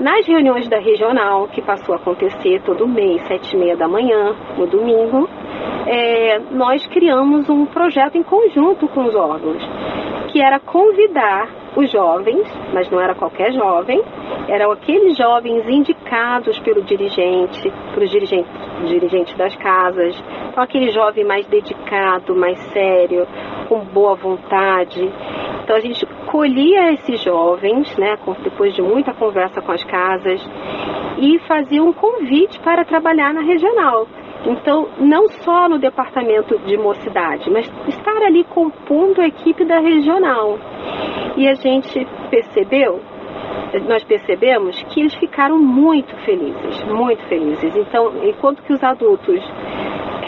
Nas 0.00 0.26
reuniões 0.26 0.68
da 0.68 0.78
regional, 0.78 1.48
que 1.48 1.62
passou 1.62 1.94
a 1.94 1.98
acontecer 1.98 2.62
todo 2.62 2.86
mês, 2.86 3.20
sete 3.26 3.54
e 3.54 3.58
meia 3.58 3.76
da 3.76 3.88
manhã, 3.88 4.34
no 4.56 4.66
domingo, 4.66 5.28
é, 5.86 6.38
nós 6.52 6.86
criamos 6.88 7.48
um 7.48 7.66
projeto 7.66 8.16
em 8.16 8.22
conjunto 8.22 8.86
com 8.88 9.04
os 9.06 9.14
órgãos, 9.14 9.62
que 10.30 10.40
era 10.40 10.60
convidar 10.60 11.48
os 11.78 11.92
jovens, 11.92 12.44
mas 12.72 12.90
não 12.90 13.00
era 13.00 13.14
qualquer 13.14 13.52
jovem, 13.52 14.02
eram 14.48 14.72
aqueles 14.72 15.16
jovens 15.16 15.68
indicados 15.68 16.58
pelo 16.58 16.82
dirigente, 16.82 17.72
pelo 17.94 18.06
dirigente, 18.06 18.48
dirigente 18.84 19.36
das 19.36 19.54
casas, 19.56 20.20
então 20.50 20.62
aquele 20.64 20.90
jovem 20.90 21.24
mais 21.24 21.46
dedicado, 21.46 22.34
mais 22.34 22.58
sério, 22.72 23.26
com 23.68 23.78
boa 23.78 24.16
vontade. 24.16 25.08
Então 25.62 25.76
a 25.76 25.80
gente 25.80 26.04
colhia 26.26 26.94
esses 26.94 27.22
jovens, 27.22 27.96
né, 27.96 28.18
depois 28.42 28.74
de 28.74 28.82
muita 28.82 29.14
conversa 29.14 29.62
com 29.62 29.70
as 29.70 29.84
casas, 29.84 30.44
e 31.18 31.38
fazia 31.46 31.82
um 31.82 31.92
convite 31.92 32.58
para 32.60 32.84
trabalhar 32.84 33.32
na 33.32 33.42
regional. 33.42 34.08
Então, 34.46 34.88
não 34.98 35.28
só 35.28 35.68
no 35.68 35.78
departamento 35.78 36.58
de 36.60 36.76
mocidade, 36.76 37.50
mas 37.50 37.70
estar 37.88 38.16
ali 38.22 38.44
compondo 38.44 39.20
a 39.20 39.26
equipe 39.26 39.64
da 39.64 39.80
regional. 39.80 40.58
E 41.36 41.48
a 41.48 41.54
gente 41.54 42.06
percebeu, 42.30 43.00
nós 43.88 44.04
percebemos 44.04 44.80
que 44.84 45.00
eles 45.00 45.14
ficaram 45.16 45.58
muito 45.58 46.16
felizes, 46.24 46.82
muito 46.84 47.22
felizes. 47.24 47.76
Então, 47.76 48.12
enquanto 48.24 48.62
que 48.62 48.72
os 48.72 48.82
adultos 48.82 49.40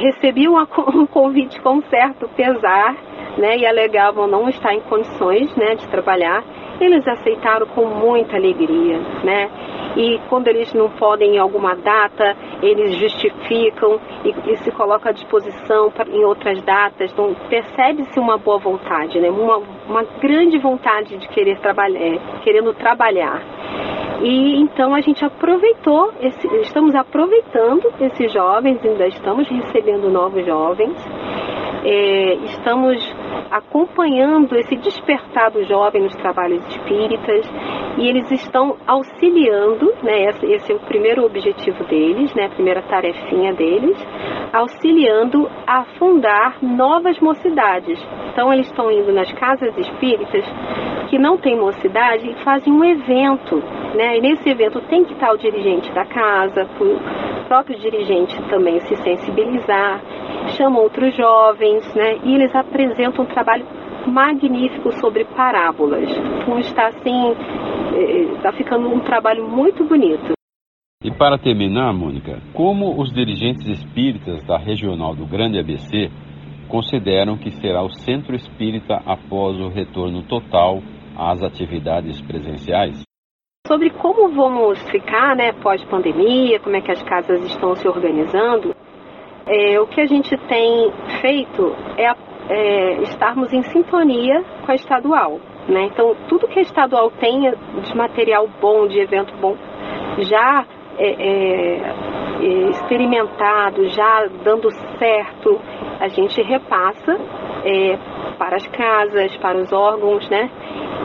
recebiam 0.01 0.55
um 0.95 1.07
convite 1.07 1.61
com 1.61 1.81
certo 1.83 2.29
pesar, 2.37 2.97
né, 3.39 3.57
e 3.59 3.67
alegavam 3.67 4.27
não 4.27 4.49
estar 4.49 4.75
em 4.75 4.81
condições, 4.81 5.55
né, 5.57 5.77
de 5.77 5.89
trabalhar, 5.89 6.43
eles 6.85 7.07
aceitaram 7.07 7.67
com 7.67 7.85
muita 7.87 8.37
alegria, 8.37 8.99
né? 9.25 9.51
E 9.97 10.21
quando 10.29 10.49
eles 10.49 10.73
não 10.73 10.89
podem 10.89 11.35
em 11.35 11.39
alguma 11.39 11.75
data, 11.75 12.37
eles 12.63 12.95
justificam 12.97 14.01
e, 14.25 14.53
e 14.53 14.57
se 14.59 14.71
colocam 14.71 15.11
à 15.11 15.13
disposição 15.13 15.91
pra, 15.91 16.07
em 16.09 16.25
outras 16.25 16.63
datas. 16.63 17.13
Então, 17.13 17.35
percebe-se 17.49 18.19
uma 18.21 18.39
boa 18.39 18.59
vontade, 18.59 19.19
né? 19.19 19.29
Uma, 19.31 19.61
uma 19.89 20.05
grande 20.21 20.59
vontade 20.59 21.17
de 21.17 21.29
querer 21.29 21.59
trabalhar, 21.59 22.01
é, 22.01 22.19
querendo 22.43 22.73
trabalhar. 22.75 23.43
E 24.23 24.61
então 24.61 24.95
a 24.95 25.01
gente 25.01 25.25
aproveitou, 25.25 26.13
esse, 26.21 26.47
estamos 26.59 26.95
aproveitando 26.95 27.91
esses 28.01 28.31
jovens, 28.33 28.85
ainda 28.85 29.07
estamos 29.07 29.49
recebendo 29.49 30.11
novos 30.11 30.45
jovens, 30.45 30.95
é, 31.85 32.35
estamos 32.45 32.99
acompanhando 33.51 34.57
esse 34.57 34.77
despertar 34.77 35.51
do 35.51 35.65
jovem 35.65 36.03
nos 36.03 36.15
trabalhos 36.17 36.67
espíritas 36.69 37.47
e 37.99 38.09
eles 38.09 38.31
estão 38.31 38.77
auxiliando, 38.87 39.93
né, 40.03 40.27
esse, 40.53 40.73
é 40.73 40.75
o 40.75 40.81
primeiro 40.81 41.25
objetivo 41.25 41.85
deles, 41.85 42.33
né, 42.35 42.47
a 42.47 42.51
primeira 42.51 42.83
tarefinha 42.83 43.53
deles, 43.53 43.97
auxiliando 44.53 45.49
a 45.67 45.85
fundar 45.99 46.59
novas 46.63 47.19
mocidades. 47.21 47.99
Então 48.33 48.53
eles 48.53 48.67
estão 48.67 48.91
indo 48.91 49.13
nas 49.13 49.31
casas 49.33 49.77
espíritas 49.77 50.45
que 51.09 51.19
não 51.19 51.37
tem 51.37 51.59
mocidade 51.59 52.31
e 52.31 52.45
fazem 52.45 52.73
um 52.73 52.85
evento, 52.85 53.57
né, 53.95 54.17
e 54.17 54.21
nesse 54.21 54.49
evento 54.49 54.81
tem 54.83 55.05
que 55.05 55.13
estar 55.13 55.33
o 55.33 55.39
dirigente 55.39 55.91
da 55.93 56.05
casa, 56.07 56.69
o 56.81 57.45
próprio 57.49 57.79
dirigente 57.81 58.41
também 58.49 58.79
se 58.81 58.95
sensibilizar, 58.97 60.01
chamam 60.57 60.83
outros 60.83 61.15
jovens, 61.17 61.95
né, 61.95 62.19
e 62.25 62.35
eles 62.35 62.55
apresentam 62.55 63.25
um 63.25 63.29
trabalho 63.29 63.67
magnífico 64.07 64.93
sobre 64.93 65.25
parábolas. 65.25 66.09
Então 66.11 66.59
está 66.59 66.89
assim, 66.89 67.33
está 68.37 68.49
eh, 68.49 68.57
ficando 68.57 68.89
um 68.89 69.01
trabalho 69.01 69.47
muito 69.49 69.85
bonito. 69.85 70.33
E 71.03 71.11
para 71.11 71.39
terminar, 71.39 71.93
Mônica, 71.95 72.41
como 72.53 73.01
os 73.01 73.11
dirigentes 73.13 73.67
espíritas 73.67 74.45
da 74.45 74.59
regional 74.59 75.15
do 75.15 75.27
Grande 75.27 75.59
ABC 75.59 76.11
consideram 76.69 77.39
que 77.39 77.51
será 77.53 77.83
o 77.83 77.91
centro 77.91 78.35
espírita 78.35 79.01
após 79.07 79.59
o 79.59 79.69
retorno 79.69 80.23
total 80.23 80.83
às 81.17 81.43
atividades 81.43 82.21
presenciais? 82.21 83.03
Sobre 83.67 83.91
como 83.91 84.35
vamos 84.35 84.79
ficar, 84.91 85.35
né, 85.37 85.53
pós-pandemia, 85.53 86.61
como 86.61 86.77
é 86.77 86.81
que 86.81 86.91
as 86.91 87.03
casas 87.03 87.45
estão 87.45 87.75
se 87.75 87.89
organizando, 87.89 88.75
é, 89.51 89.81
o 89.81 89.87
que 89.89 90.01
a 90.01 90.07
gente 90.07 90.37
tem 90.47 90.93
feito 91.21 91.75
é 91.97 92.07
a 92.07 92.17
é, 92.49 93.03
estarmos 93.03 93.53
em 93.53 93.63
sintonia 93.63 94.43
com 94.65 94.73
a 94.73 94.75
estadual. 94.75 95.41
Né? 95.69 95.85
Então, 95.85 96.17
tudo 96.29 96.49
que 96.49 96.59
a 96.59 96.63
estadual 96.63 97.11
tenha 97.21 97.55
de 97.83 97.97
material 97.97 98.49
bom, 98.61 98.87
de 98.89 98.99
evento 98.99 99.33
bom, 99.41 99.57
já 100.19 100.65
é, 100.99 101.11
é, 101.11 101.95
é, 102.41 102.71
experimentado, 102.71 103.89
já 103.89 104.27
dando 104.45 104.71
certo, 104.99 105.61
a 106.01 106.09
gente 106.09 106.43
repassa 106.43 107.19
é, 107.65 107.99
para 108.37 108.57
as 108.57 108.67
casas, 108.69 109.37
para 109.37 109.59
os 109.59 109.73
órgãos, 109.73 110.29
né? 110.29 110.51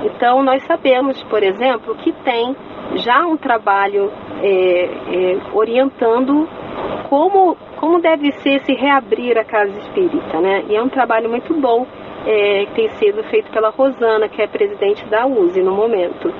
Então, 0.03 0.41
nós 0.43 0.63
sabemos, 0.65 1.21
por 1.23 1.43
exemplo, 1.43 1.95
que 1.97 2.12
tem 2.12 2.55
já 2.95 3.25
um 3.25 3.38
trabalho 3.38 4.12
é, 4.41 5.38
orientando 5.53 6.47
como 7.10 7.58
como 7.86 8.02
deve 8.02 8.32
ser 8.41 8.62
se 8.62 8.74
reabrir 8.74 9.38
a 9.38 9.43
casa 9.43 9.78
espírita, 9.78 10.41
né? 10.41 10.63
E 10.67 10.76
é 10.76 10.82
um 10.82 10.89
trabalho 10.89 11.30
muito 11.30 11.54
bom 11.54 11.86
é, 12.26 12.65
que 12.65 12.74
tem 12.74 12.89
sido 12.98 13.24
feito 13.26 13.52
pela 13.52 13.69
Rosana, 13.69 14.28
que 14.28 14.41
é 14.41 14.48
presidente 14.48 15.06
da 15.06 15.28
USE 15.28 15.62
no 15.62 15.71
momento. 15.71 16.34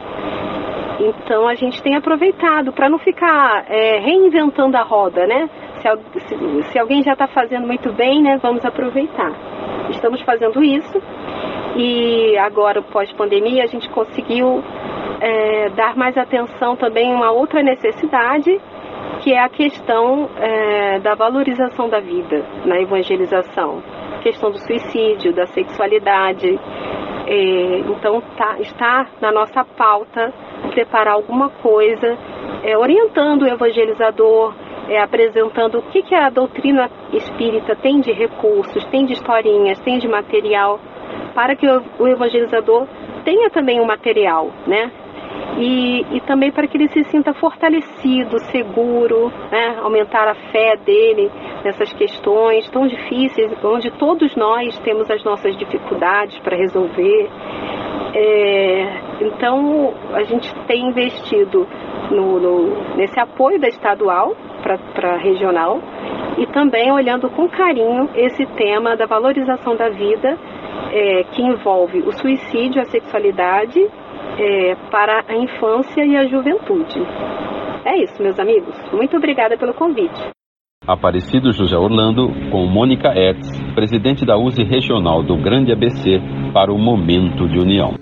Então 1.00 1.48
a 1.48 1.54
gente 1.54 1.84
tem 1.84 1.96
aproveitado 1.96 2.74
para 2.74 2.90
não 2.90 2.98
ficar 2.98 3.64
é, 3.70 4.00
reinventando 4.00 4.76
a 4.76 4.82
roda, 4.82 5.28
né? 5.28 5.48
Se, 5.84 6.20
se, 6.22 6.64
se 6.72 6.80
alguém 6.80 7.04
já 7.04 7.14
está 7.14 7.28
fazendo 7.28 7.68
muito 7.68 7.94
bem, 7.94 8.24
né? 8.24 8.40
Vamos 8.42 8.66
aproveitar. 8.66 9.32
Estamos 9.92 10.24
fazendo 10.24 10.64
isso 10.64 11.00
e 11.76 12.36
agora, 12.40 12.82
pós-pandemia, 12.82 13.66
a 13.66 13.68
gente 13.68 13.88
conseguiu 13.90 14.64
é, 15.22 15.70
dar 15.76 15.96
mais 15.96 16.18
atenção 16.18 16.76
também 16.76 17.14
a 17.14 17.16
uma 17.16 17.30
outra 17.30 17.62
necessidade 17.62 18.60
que 19.22 19.34
é 19.34 19.40
a 19.40 19.50
questão 19.50 20.30
é, 20.38 21.00
da 21.00 21.16
valorização 21.16 21.90
da 21.90 22.00
vida 22.00 22.46
na 22.66 22.80
evangelização, 22.80 23.82
questão 24.22 24.52
do 24.52 24.58
suicídio, 24.60 25.34
da 25.34 25.46
sexualidade. 25.48 26.60
É, 27.28 27.80
então 27.80 28.22
tá, 28.38 28.58
está 28.60 29.08
na 29.20 29.32
nossa 29.32 29.64
pauta 29.64 30.32
preparar 30.72 31.16
alguma 31.16 31.50
coisa, 31.50 32.18
é, 32.64 32.78
orientando 32.78 33.44
o 33.44 33.48
evangelizador, 33.48 34.54
é, 34.88 35.02
apresentando 35.02 35.80
o 35.80 35.82
que, 35.84 36.04
que 36.04 36.14
a 36.14 36.30
doutrina 36.30 36.90
espírita 37.12 37.76
tem 37.76 38.00
de 38.00 38.12
recursos, 38.12 38.86
tem 38.86 39.06
de 39.06 39.14
historinhas, 39.14 39.80
tem 39.80 39.98
de 39.98 40.08
material, 40.08 40.80
para 41.34 41.56
que 41.56 41.68
o, 41.68 41.84
o 42.00 42.08
evangelizador 42.08 42.88
tenha 43.24 43.50
também 43.50 43.82
um 43.82 43.86
material, 43.86 44.52
né? 44.68 44.92
E, 45.58 46.06
e 46.12 46.22
também 46.22 46.52
para 46.52 46.68
que 46.68 46.78
ele 46.78 46.90
se 46.90 47.04
sinta 47.06 47.34
fortalecido, 47.34 48.40
seguro, 48.52 49.32
né? 49.52 49.78
aumentar 49.82 50.28
a 50.28 50.36
fé 50.52 50.76
dele 50.78 51.32
nessas 51.64 51.94
questões 51.94 52.70
tão 52.70 52.88
difíceis, 52.88 53.52
onde 53.64 53.90
todos 53.92 54.36
nós 54.36 54.78
temos 54.80 55.10
as 55.10 55.24
nossas 55.24 55.58
dificuldades 55.58 56.38
para 56.40 56.58
resolver. 56.58 57.30
É, 58.14 59.02
então, 59.22 59.94
a 60.14 60.24
gente 60.24 60.54
tem 60.68 60.88
investido 60.88 61.68
no, 62.12 62.40
no, 62.40 62.96
nesse 62.96 63.20
apoio 63.20 63.60
da 63.60 63.68
estadual 63.68 64.36
para 64.62 65.14
a 65.14 65.18
regional 65.18 65.80
e 66.38 66.46
também 66.48 66.92
olhando 66.92 67.30
com 67.30 67.48
carinho 67.48 68.10
esse 68.16 68.46
tema 68.58 68.96
da 68.98 69.06
valorização 69.06 69.76
da 69.76 69.90
vida, 69.90 70.38
é, 70.92 71.24
que 71.32 71.42
envolve 71.42 72.00
o 72.00 72.12
suicídio, 72.12 72.82
a 72.82 72.86
sexualidade 72.86 73.80
é, 74.40 74.76
para 74.92 75.24
a 75.28 75.36
infância 75.36 76.06
e 76.06 76.16
a 76.16 76.28
juventude. 76.28 77.00
É 77.86 78.04
isso, 78.04 78.22
meus 78.22 78.40
amigos. 78.40 78.76
Muito 78.92 79.16
obrigada 79.16 79.58
pelo 79.58 79.74
convite. 79.74 80.30
Aparecido 80.88 81.52
José 81.52 81.76
Orlando, 81.76 82.28
com 82.52 82.66
Mônica 82.68 83.10
Etz, 83.16 83.48
presidente 83.74 84.26
da 84.26 84.38
USE 84.38 84.64
Regional 84.64 85.24
do 85.24 85.36
Grande 85.36 85.72
ABC, 85.72 86.20
para 86.54 86.72
o 86.72 86.78
Momento 86.78 87.48
de 87.48 87.60
União. 87.60 87.96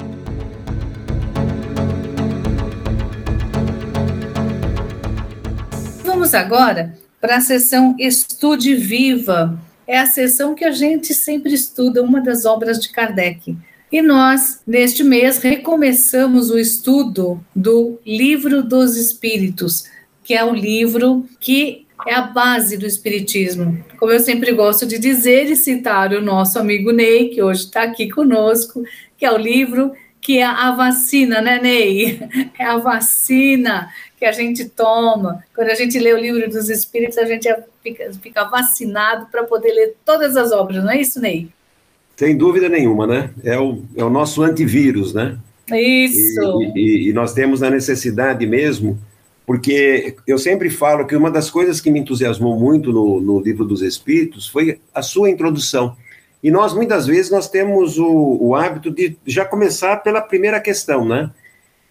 Vamos 6.06 6.34
agora 6.34 6.94
para 7.22 7.38
a 7.38 7.42
sessão 7.42 7.96
Estude 7.98 8.76
Viva. 8.76 9.58
É 9.88 10.00
a 10.00 10.06
sessão 10.06 10.54
que 10.54 10.66
a 10.66 10.72
gente 10.72 11.14
sempre 11.14 11.54
estuda 11.54 12.02
uma 12.02 12.22
das 12.22 12.46
obras 12.46 12.80
de 12.80 12.92
Kardec. 12.92 13.58
E 13.94 14.02
nós, 14.02 14.60
neste 14.66 15.04
mês, 15.04 15.38
recomeçamos 15.38 16.50
o 16.50 16.58
estudo 16.58 17.40
do 17.56 18.00
Livro 18.04 18.64
dos 18.64 18.98
Espíritos, 18.98 19.84
que 20.24 20.34
é 20.34 20.44
o 20.44 20.52
livro 20.52 21.30
que 21.40 21.86
é 22.08 22.16
a 22.16 22.22
base 22.22 22.76
do 22.76 22.88
Espiritismo. 22.88 23.86
Como 24.00 24.12
eu 24.12 24.20
sempre 24.20 24.52
gosto 24.52 24.88
de 24.88 24.98
dizer 24.98 25.44
e 25.44 25.56
citar 25.56 26.12
o 26.12 26.24
nosso 26.24 26.58
amigo 26.58 26.92
Ney, 26.92 27.30
que 27.30 27.44
hoje 27.44 27.66
está 27.66 27.84
aqui 27.84 28.10
conosco, 28.10 28.84
que 29.16 29.28
é 29.28 29.32
o 29.32 29.38
livro 29.38 29.92
que 30.20 30.40
é 30.40 30.44
a 30.44 30.72
vacina, 30.72 31.40
né, 31.40 31.62
Ney? 31.62 32.20
É 32.58 32.66
a 32.66 32.78
vacina 32.78 33.94
que 34.18 34.26
a 34.26 34.32
gente 34.32 34.66
toma. 34.70 35.44
Quando 35.54 35.70
a 35.70 35.76
gente 35.76 36.00
lê 36.00 36.14
o 36.14 36.20
livro 36.20 36.50
dos 36.50 36.68
Espíritos, 36.68 37.20
a 37.20 37.26
gente 37.26 37.48
fica, 37.84 38.12
fica 38.14 38.44
vacinado 38.46 39.28
para 39.28 39.44
poder 39.44 39.72
ler 39.72 39.96
todas 40.04 40.36
as 40.36 40.52
obras, 40.52 40.84
não 40.84 40.90
é 40.90 41.00
isso, 41.00 41.22
Ney? 41.22 41.52
Sem 42.16 42.38
dúvida 42.38 42.70
nenhuma, 42.70 43.08
né? 43.08 43.30
É 43.44 43.60
o, 43.60 43.82
é 43.96 44.04
o 44.04 44.10
nosso 44.10 44.44
antivírus, 44.44 45.14
né? 45.14 45.38
Isso. 45.72 46.62
E, 46.76 46.80
e, 46.80 47.10
e, 47.10 47.14
nós 47.14 47.34
temos 47.34 47.64
a 47.64 47.70
necessidade 47.70 48.46
mesmo, 48.46 49.00
porque 49.46 50.16
eu 50.28 50.38
sempre 50.38 50.70
falo 50.70 51.06
que 51.06 51.16
uma 51.16 51.32
das 51.32 51.50
coisas 51.50 51.82
que 51.82 51.90
me 51.90 52.00
entusiasmou 52.00 52.60
muito 52.60 52.92
no, 52.92 53.20
no 53.20 53.40
livro 53.40 53.66
dos 53.66 53.82
Espíritos 53.82 54.48
foi 54.48 54.80
a 54.94 55.02
sua 55.02 55.30
introdução. 55.30 55.96
E 56.44 56.52
nós, 56.52 56.74
muitas 56.74 57.08
vezes, 57.08 57.32
nós 57.32 57.50
temos 57.50 57.98
o, 57.98 58.38
o 58.42 58.56
hábito 58.56 58.92
de 58.92 59.16
já 59.26 59.46
começar 59.46 59.98
pela 59.98 60.22
primeira 60.22 60.60
questão, 60.60 61.06
né? 61.06 61.32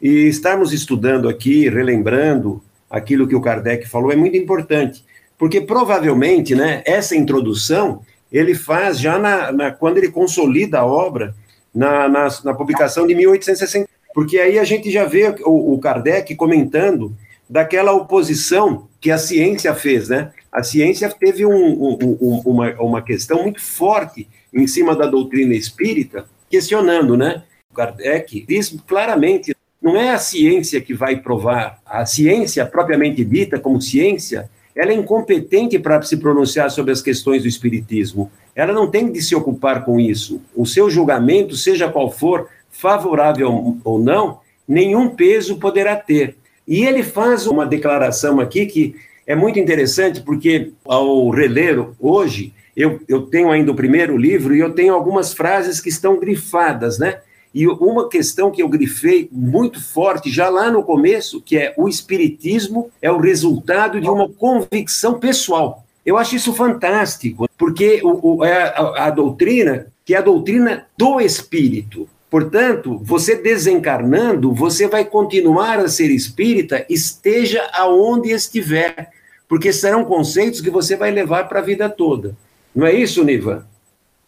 E 0.00 0.26
estarmos 0.26 0.72
estudando 0.72 1.28
aqui, 1.28 1.68
relembrando 1.68 2.62
aquilo 2.90 3.26
que 3.26 3.34
o 3.34 3.40
Kardec 3.40 3.88
falou, 3.88 4.12
é 4.12 4.16
muito 4.16 4.36
importante, 4.36 5.02
porque 5.38 5.62
provavelmente, 5.62 6.54
né, 6.54 6.82
essa 6.84 7.16
introdução 7.16 8.02
ele 8.32 8.54
faz 8.54 8.98
já 8.98 9.18
na, 9.18 9.52
na 9.52 9.70
quando 9.70 9.98
ele 9.98 10.10
consolida 10.10 10.78
a 10.78 10.86
obra 10.86 11.34
na, 11.74 12.08
na, 12.08 12.28
na, 12.44 12.54
publicação 12.54 13.06
de 13.06 13.14
1860, 13.14 13.88
porque 14.14 14.38
aí 14.38 14.58
a 14.58 14.64
gente 14.64 14.90
já 14.90 15.04
vê 15.04 15.34
o, 15.44 15.74
o 15.74 15.78
Kardec 15.78 16.34
comentando 16.34 17.14
daquela 17.48 17.92
oposição 17.92 18.88
que 19.00 19.10
a 19.10 19.18
ciência 19.18 19.74
fez, 19.74 20.08
né? 20.08 20.32
A 20.50 20.62
ciência 20.62 21.08
teve 21.10 21.44
um, 21.44 21.52
um, 21.54 22.18
um, 22.20 22.42
uma, 22.44 22.70
uma 22.80 23.02
questão 23.02 23.42
muito 23.42 23.60
forte 23.60 24.28
em 24.52 24.66
cima 24.66 24.94
da 24.94 25.06
doutrina 25.06 25.54
espírita, 25.54 26.26
questionando, 26.50 27.16
né? 27.16 27.42
O 27.70 27.74
Kardec 27.74 28.44
diz 28.46 28.74
claramente, 28.86 29.54
não 29.80 29.96
é 29.96 30.10
a 30.10 30.18
ciência 30.18 30.80
que 30.80 30.94
vai 30.94 31.16
provar, 31.16 31.80
a 31.84 32.06
ciência 32.06 32.64
propriamente 32.64 33.24
dita 33.24 33.58
como 33.58 33.80
ciência, 33.80 34.48
ela 34.74 34.90
é 34.90 34.94
incompetente 34.94 35.78
para 35.78 36.00
se 36.02 36.16
pronunciar 36.16 36.70
sobre 36.70 36.92
as 36.92 37.02
questões 37.02 37.42
do 37.42 37.48
espiritismo. 37.48 38.30
Ela 38.54 38.72
não 38.72 38.90
tem 38.90 39.10
de 39.10 39.22
se 39.22 39.34
ocupar 39.34 39.84
com 39.84 40.00
isso. 40.00 40.40
O 40.54 40.66
seu 40.66 40.88
julgamento, 40.88 41.56
seja 41.56 41.90
qual 41.90 42.10
for, 42.10 42.48
favorável 42.70 43.78
ou 43.84 43.98
não, 43.98 44.40
nenhum 44.66 45.10
peso 45.10 45.58
poderá 45.58 45.96
ter. 45.96 46.36
E 46.66 46.84
ele 46.84 47.02
faz 47.02 47.46
uma 47.46 47.66
declaração 47.66 48.40
aqui 48.40 48.66
que 48.66 48.94
é 49.26 49.34
muito 49.34 49.58
interessante, 49.58 50.20
porque 50.20 50.72
ao 50.84 51.30
reler 51.30 51.84
hoje, 52.00 52.52
eu, 52.76 53.00
eu 53.08 53.22
tenho 53.22 53.50
ainda 53.50 53.70
o 53.70 53.76
primeiro 53.76 54.16
livro 54.16 54.54
e 54.54 54.60
eu 54.60 54.72
tenho 54.72 54.94
algumas 54.94 55.32
frases 55.32 55.80
que 55.80 55.88
estão 55.88 56.18
grifadas, 56.18 56.98
né? 56.98 57.20
E 57.54 57.66
uma 57.66 58.08
questão 58.08 58.50
que 58.50 58.62
eu 58.62 58.68
grifei 58.68 59.28
muito 59.30 59.82
forte 59.82 60.30
já 60.30 60.48
lá 60.48 60.70
no 60.70 60.82
começo, 60.82 61.40
que 61.40 61.56
é 61.56 61.74
o 61.76 61.88
espiritismo 61.88 62.90
é 63.00 63.10
o 63.10 63.18
resultado 63.18 64.00
de 64.00 64.08
uma 64.08 64.28
convicção 64.28 65.18
pessoal. 65.18 65.84
Eu 66.04 66.16
acho 66.16 66.34
isso 66.34 66.52
fantástico, 66.52 67.48
porque 67.56 68.00
o, 68.02 68.38
o, 68.38 68.44
é 68.44 68.62
a, 68.74 69.06
a 69.06 69.10
doutrina 69.10 69.86
que 70.04 70.14
é 70.14 70.18
a 70.18 70.22
doutrina 70.22 70.86
do 70.96 71.20
espírito. 71.20 72.08
Portanto, 72.28 72.98
você 73.02 73.36
desencarnando, 73.36 74.52
você 74.52 74.88
vai 74.88 75.04
continuar 75.04 75.78
a 75.78 75.88
ser 75.88 76.10
espírita, 76.10 76.84
esteja 76.88 77.68
aonde 77.72 78.30
estiver, 78.30 79.10
porque 79.46 79.72
serão 79.72 80.04
conceitos 80.04 80.60
que 80.60 80.70
você 80.70 80.96
vai 80.96 81.10
levar 81.10 81.48
para 81.48 81.60
a 81.60 81.62
vida 81.62 81.88
toda. 81.88 82.34
Não 82.74 82.86
é 82.86 82.94
isso, 82.94 83.22
Niva? 83.22 83.66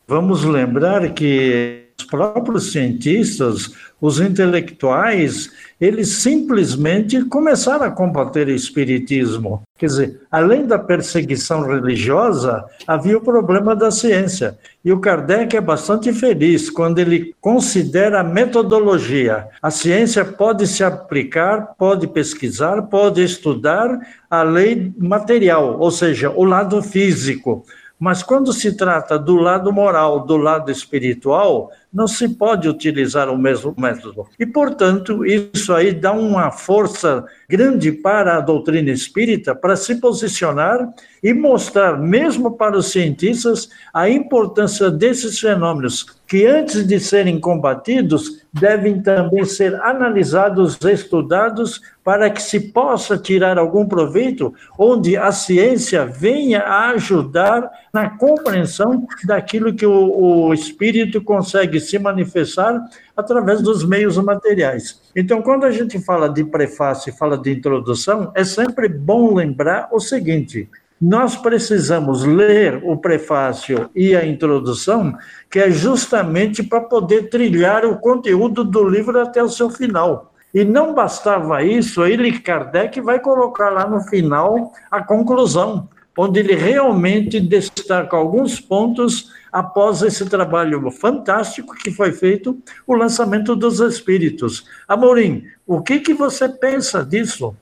Vamos 0.07 0.45
lembrar 0.45 1.15
que 1.15 1.84
próprios 2.15 2.71
cientistas, 2.71 3.73
os 4.01 4.21
intelectuais, 4.21 5.51
eles 5.81 6.11
simplesmente 6.11 7.25
começaram 7.25 7.85
a 7.85 7.91
combater 7.91 8.47
o 8.47 8.53
espiritismo. 8.53 9.63
Quer 9.77 9.87
dizer, 9.87 10.21
além 10.31 10.65
da 10.65 10.79
perseguição 10.79 11.67
religiosa, 11.67 12.65
havia 12.87 13.19
o 13.19 13.21
problema 13.21 13.75
da 13.75 13.91
ciência. 13.91 14.57
E 14.85 14.93
o 14.93 15.01
Kardec 15.01 15.57
é 15.57 15.61
bastante 15.61 16.13
feliz 16.13 16.71
quando 16.71 17.01
ele 17.01 17.35
considera 17.41 18.21
a 18.21 18.25
metodologia. 18.25 19.49
A 19.61 19.73
ciência 19.73 20.25
pode 20.25 20.69
se 20.69 20.85
aplicar, 20.85 21.75
pode 21.77 22.07
pesquisar, 22.07 22.83
pode 22.83 23.25
estudar 23.25 23.99
a 24.31 24.45
lei 24.45 24.93
material, 24.97 25.81
ou 25.81 25.91
seja, 25.91 26.31
o 26.31 26.45
lado 26.45 26.81
físico. 26.81 27.65
Mas 27.99 28.23
quando 28.23 28.53
se 28.53 28.77
trata 28.77 29.19
do 29.19 29.37
lado 29.37 29.73
moral, 29.73 30.27
do 30.27 30.37
lado 30.37 30.71
espiritual, 30.71 31.71
não 31.95 32.09
se 32.09 32.29
pode 32.29 32.69
utilizar 32.69 33.31
o 33.31 33.39
mesmo 33.39 33.73
método. 33.79 34.27
E, 34.39 34.45
portanto, 34.45 35.25
isso 35.25 35.73
aí 35.73 35.93
dá 35.93 36.11
uma 36.11 36.51
força 36.51 37.25
grande 37.49 37.93
para 37.93 38.37
a 38.37 38.41
doutrina 38.41 38.91
espírita 38.91 39.55
para 39.55 39.77
se 39.77 39.95
posicionar 40.01 40.93
e 41.23 41.33
mostrar, 41.33 41.97
mesmo 41.97 42.57
para 42.57 42.77
os 42.77 42.91
cientistas, 42.91 43.69
a 43.95 44.11
importância 44.11 44.91
desses 44.91 45.39
fenômenos, 45.39 46.05
que 46.27 46.45
antes 46.45 46.87
de 46.87 46.99
serem 46.99 47.39
combatidos, 47.39 48.45
devem 48.53 49.01
também 49.01 49.45
ser 49.45 49.75
analisados, 49.83 50.79
estudados, 50.85 51.81
para 52.05 52.29
que 52.29 52.43
se 52.43 52.61
possa 52.61 53.17
tirar 53.17 53.59
algum 53.59 53.87
proveito, 53.87 54.55
onde 54.79 55.17
a 55.17 55.33
ciência 55.33 56.05
venha 56.05 56.61
a 56.61 56.91
ajudar 56.91 57.71
na 57.93 58.11
compreensão 58.11 59.07
daquilo 59.25 59.75
que 59.75 59.87
o, 59.87 60.47
o 60.49 60.55
espírito 60.55 61.23
consegue 61.23 61.81
se 61.85 61.99
manifestar 61.99 62.81
através 63.17 63.63
dos 63.63 63.85
meios 63.85 64.17
materiais. 64.19 65.01
Então, 65.15 65.43
quando 65.43 65.65
a 65.65 65.71
gente 65.71 65.99
fala 65.99 66.29
de 66.29 66.45
prefácio 66.45 67.11
e 67.11 67.17
fala 67.17 67.39
de 67.39 67.53
introdução, 67.53 68.33
é 68.35 68.45
sempre 68.45 68.89
bom 68.89 69.35
lembrar 69.35 69.89
o 69.93 70.01
seguinte: 70.01 70.69
nós 71.01 71.37
precisamos 71.37 72.25
ler 72.25 72.81
o 72.85 72.97
prefácio 72.97 73.91
e 73.95 74.17
a 74.17 74.25
introdução, 74.25 75.15
que 75.51 75.59
é 75.59 75.71
justamente 75.71 76.63
para 76.63 76.81
poder 76.81 77.29
trilhar 77.29 77.85
o 77.85 77.99
conteúdo 77.99 78.65
do 78.65 78.89
livro 78.89 79.21
até 79.21 79.43
o 79.43 79.49
seu 79.49 79.69
final. 79.69 80.33
E 80.55 80.65
não 80.65 80.95
bastava 80.95 81.65
isso, 81.65 82.05
ele, 82.05 82.39
Kardec, 82.39 83.01
vai 83.01 83.19
colocar 83.19 83.71
lá 83.71 83.89
no 83.89 84.01
final 84.03 84.73
a 84.89 85.03
conclusão, 85.03 85.89
onde 86.17 86.39
ele 86.39 86.55
realmente 86.55 87.41
destaca 87.41 88.17
alguns 88.17 88.61
pontos 88.61 89.33
após 89.55 90.03
esse 90.03 90.25
trabalho 90.27 90.91
fantástico 90.91 91.77
que 91.77 91.93
foi 91.93 92.11
feito, 92.11 92.61
o 92.85 92.93
lançamento 92.93 93.55
dos 93.55 93.79
espíritos. 93.79 94.65
Amorim, 94.89 95.45
o 95.65 95.81
que, 95.81 96.01
que 96.01 96.13
você 96.13 96.49
pensa 96.49 97.05
disso? 97.05 97.55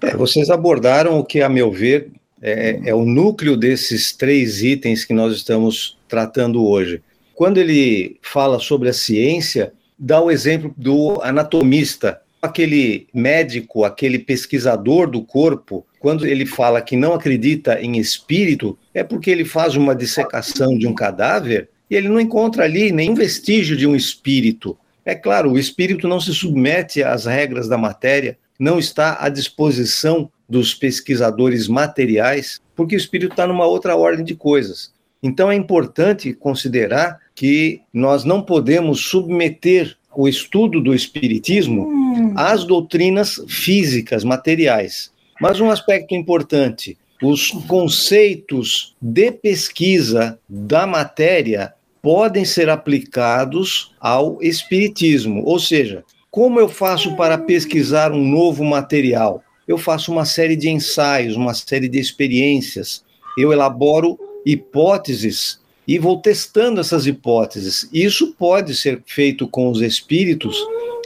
É, 0.00 0.16
vocês 0.16 0.48
abordaram 0.48 1.18
o 1.18 1.24
que, 1.24 1.42
a 1.42 1.48
meu 1.50 1.70
ver, 1.70 2.10
é, 2.40 2.80
é 2.86 2.94
o 2.94 3.04
núcleo 3.04 3.58
desses 3.58 4.14
três 4.14 4.62
itens 4.62 5.04
que 5.04 5.12
nós 5.12 5.34
estamos 5.34 5.98
tratando 6.08 6.64
hoje. 6.64 7.02
Quando 7.34 7.58
ele 7.58 8.16
fala 8.22 8.58
sobre 8.58 8.88
a 8.88 8.94
ciência, 8.94 9.74
dá 9.98 10.22
o 10.22 10.30
exemplo 10.30 10.72
do 10.78 11.20
anatomista, 11.20 12.22
aquele 12.44 13.06
médico, 13.12 13.84
aquele 13.84 14.18
pesquisador 14.18 15.10
do 15.10 15.22
corpo, 15.22 15.86
quando 15.98 16.26
ele 16.26 16.46
fala 16.46 16.82
que 16.82 16.96
não 16.96 17.14
acredita 17.14 17.80
em 17.80 17.98
espírito, 17.98 18.78
é 18.92 19.02
porque 19.02 19.30
ele 19.30 19.44
faz 19.44 19.74
uma 19.74 19.94
dissecação 19.94 20.76
de 20.76 20.86
um 20.86 20.94
cadáver 20.94 21.68
e 21.90 21.96
ele 21.96 22.08
não 22.08 22.20
encontra 22.20 22.64
ali 22.64 22.92
nenhum 22.92 23.14
vestígio 23.14 23.76
de 23.76 23.86
um 23.86 23.96
espírito. 23.96 24.76
É 25.04 25.14
claro, 25.14 25.52
o 25.52 25.58
espírito 25.58 26.06
não 26.06 26.20
se 26.20 26.32
submete 26.32 27.02
às 27.02 27.26
regras 27.26 27.68
da 27.68 27.76
matéria, 27.76 28.38
não 28.58 28.78
está 28.78 29.18
à 29.20 29.28
disposição 29.28 30.30
dos 30.48 30.74
pesquisadores 30.74 31.68
materiais, 31.68 32.60
porque 32.76 32.94
o 32.94 32.98
espírito 32.98 33.32
está 33.32 33.46
numa 33.46 33.66
outra 33.66 33.96
ordem 33.96 34.24
de 34.24 34.34
coisas. 34.34 34.92
Então 35.22 35.50
é 35.50 35.54
importante 35.54 36.34
considerar 36.34 37.18
que 37.34 37.80
nós 37.92 38.24
não 38.24 38.42
podemos 38.42 39.00
submeter 39.00 39.96
o 40.16 40.28
estudo 40.28 40.80
do 40.80 40.94
espiritismo 40.94 41.88
hum. 41.88 42.32
às 42.36 42.64
doutrinas 42.64 43.40
físicas, 43.48 44.24
materiais. 44.24 45.10
Mas 45.40 45.60
um 45.60 45.70
aspecto 45.70 46.14
importante: 46.14 46.96
os 47.22 47.50
conceitos 47.66 48.94
de 49.00 49.32
pesquisa 49.32 50.38
da 50.48 50.86
matéria 50.86 51.74
podem 52.02 52.44
ser 52.44 52.68
aplicados 52.68 53.94
ao 54.00 54.42
espiritismo. 54.42 55.42
Ou 55.44 55.58
seja, 55.58 56.04
como 56.30 56.60
eu 56.60 56.68
faço 56.68 57.16
para 57.16 57.38
pesquisar 57.38 58.12
um 58.12 58.24
novo 58.24 58.62
material? 58.64 59.42
eu 59.66 59.78
faço 59.78 60.12
uma 60.12 60.24
série 60.24 60.56
de 60.56 60.68
ensaios, 60.68 61.36
uma 61.36 61.54
série 61.54 61.88
de 61.88 61.98
experiências, 61.98 63.02
eu 63.38 63.52
elaboro 63.52 64.18
hipóteses 64.44 65.60
e 65.86 65.98
vou 65.98 66.18
testando 66.18 66.80
essas 66.80 67.06
hipóteses. 67.06 67.88
Isso 67.92 68.34
pode 68.38 68.74
ser 68.74 69.02
feito 69.06 69.46
com 69.46 69.70
os 69.70 69.80
espíritos 69.80 70.56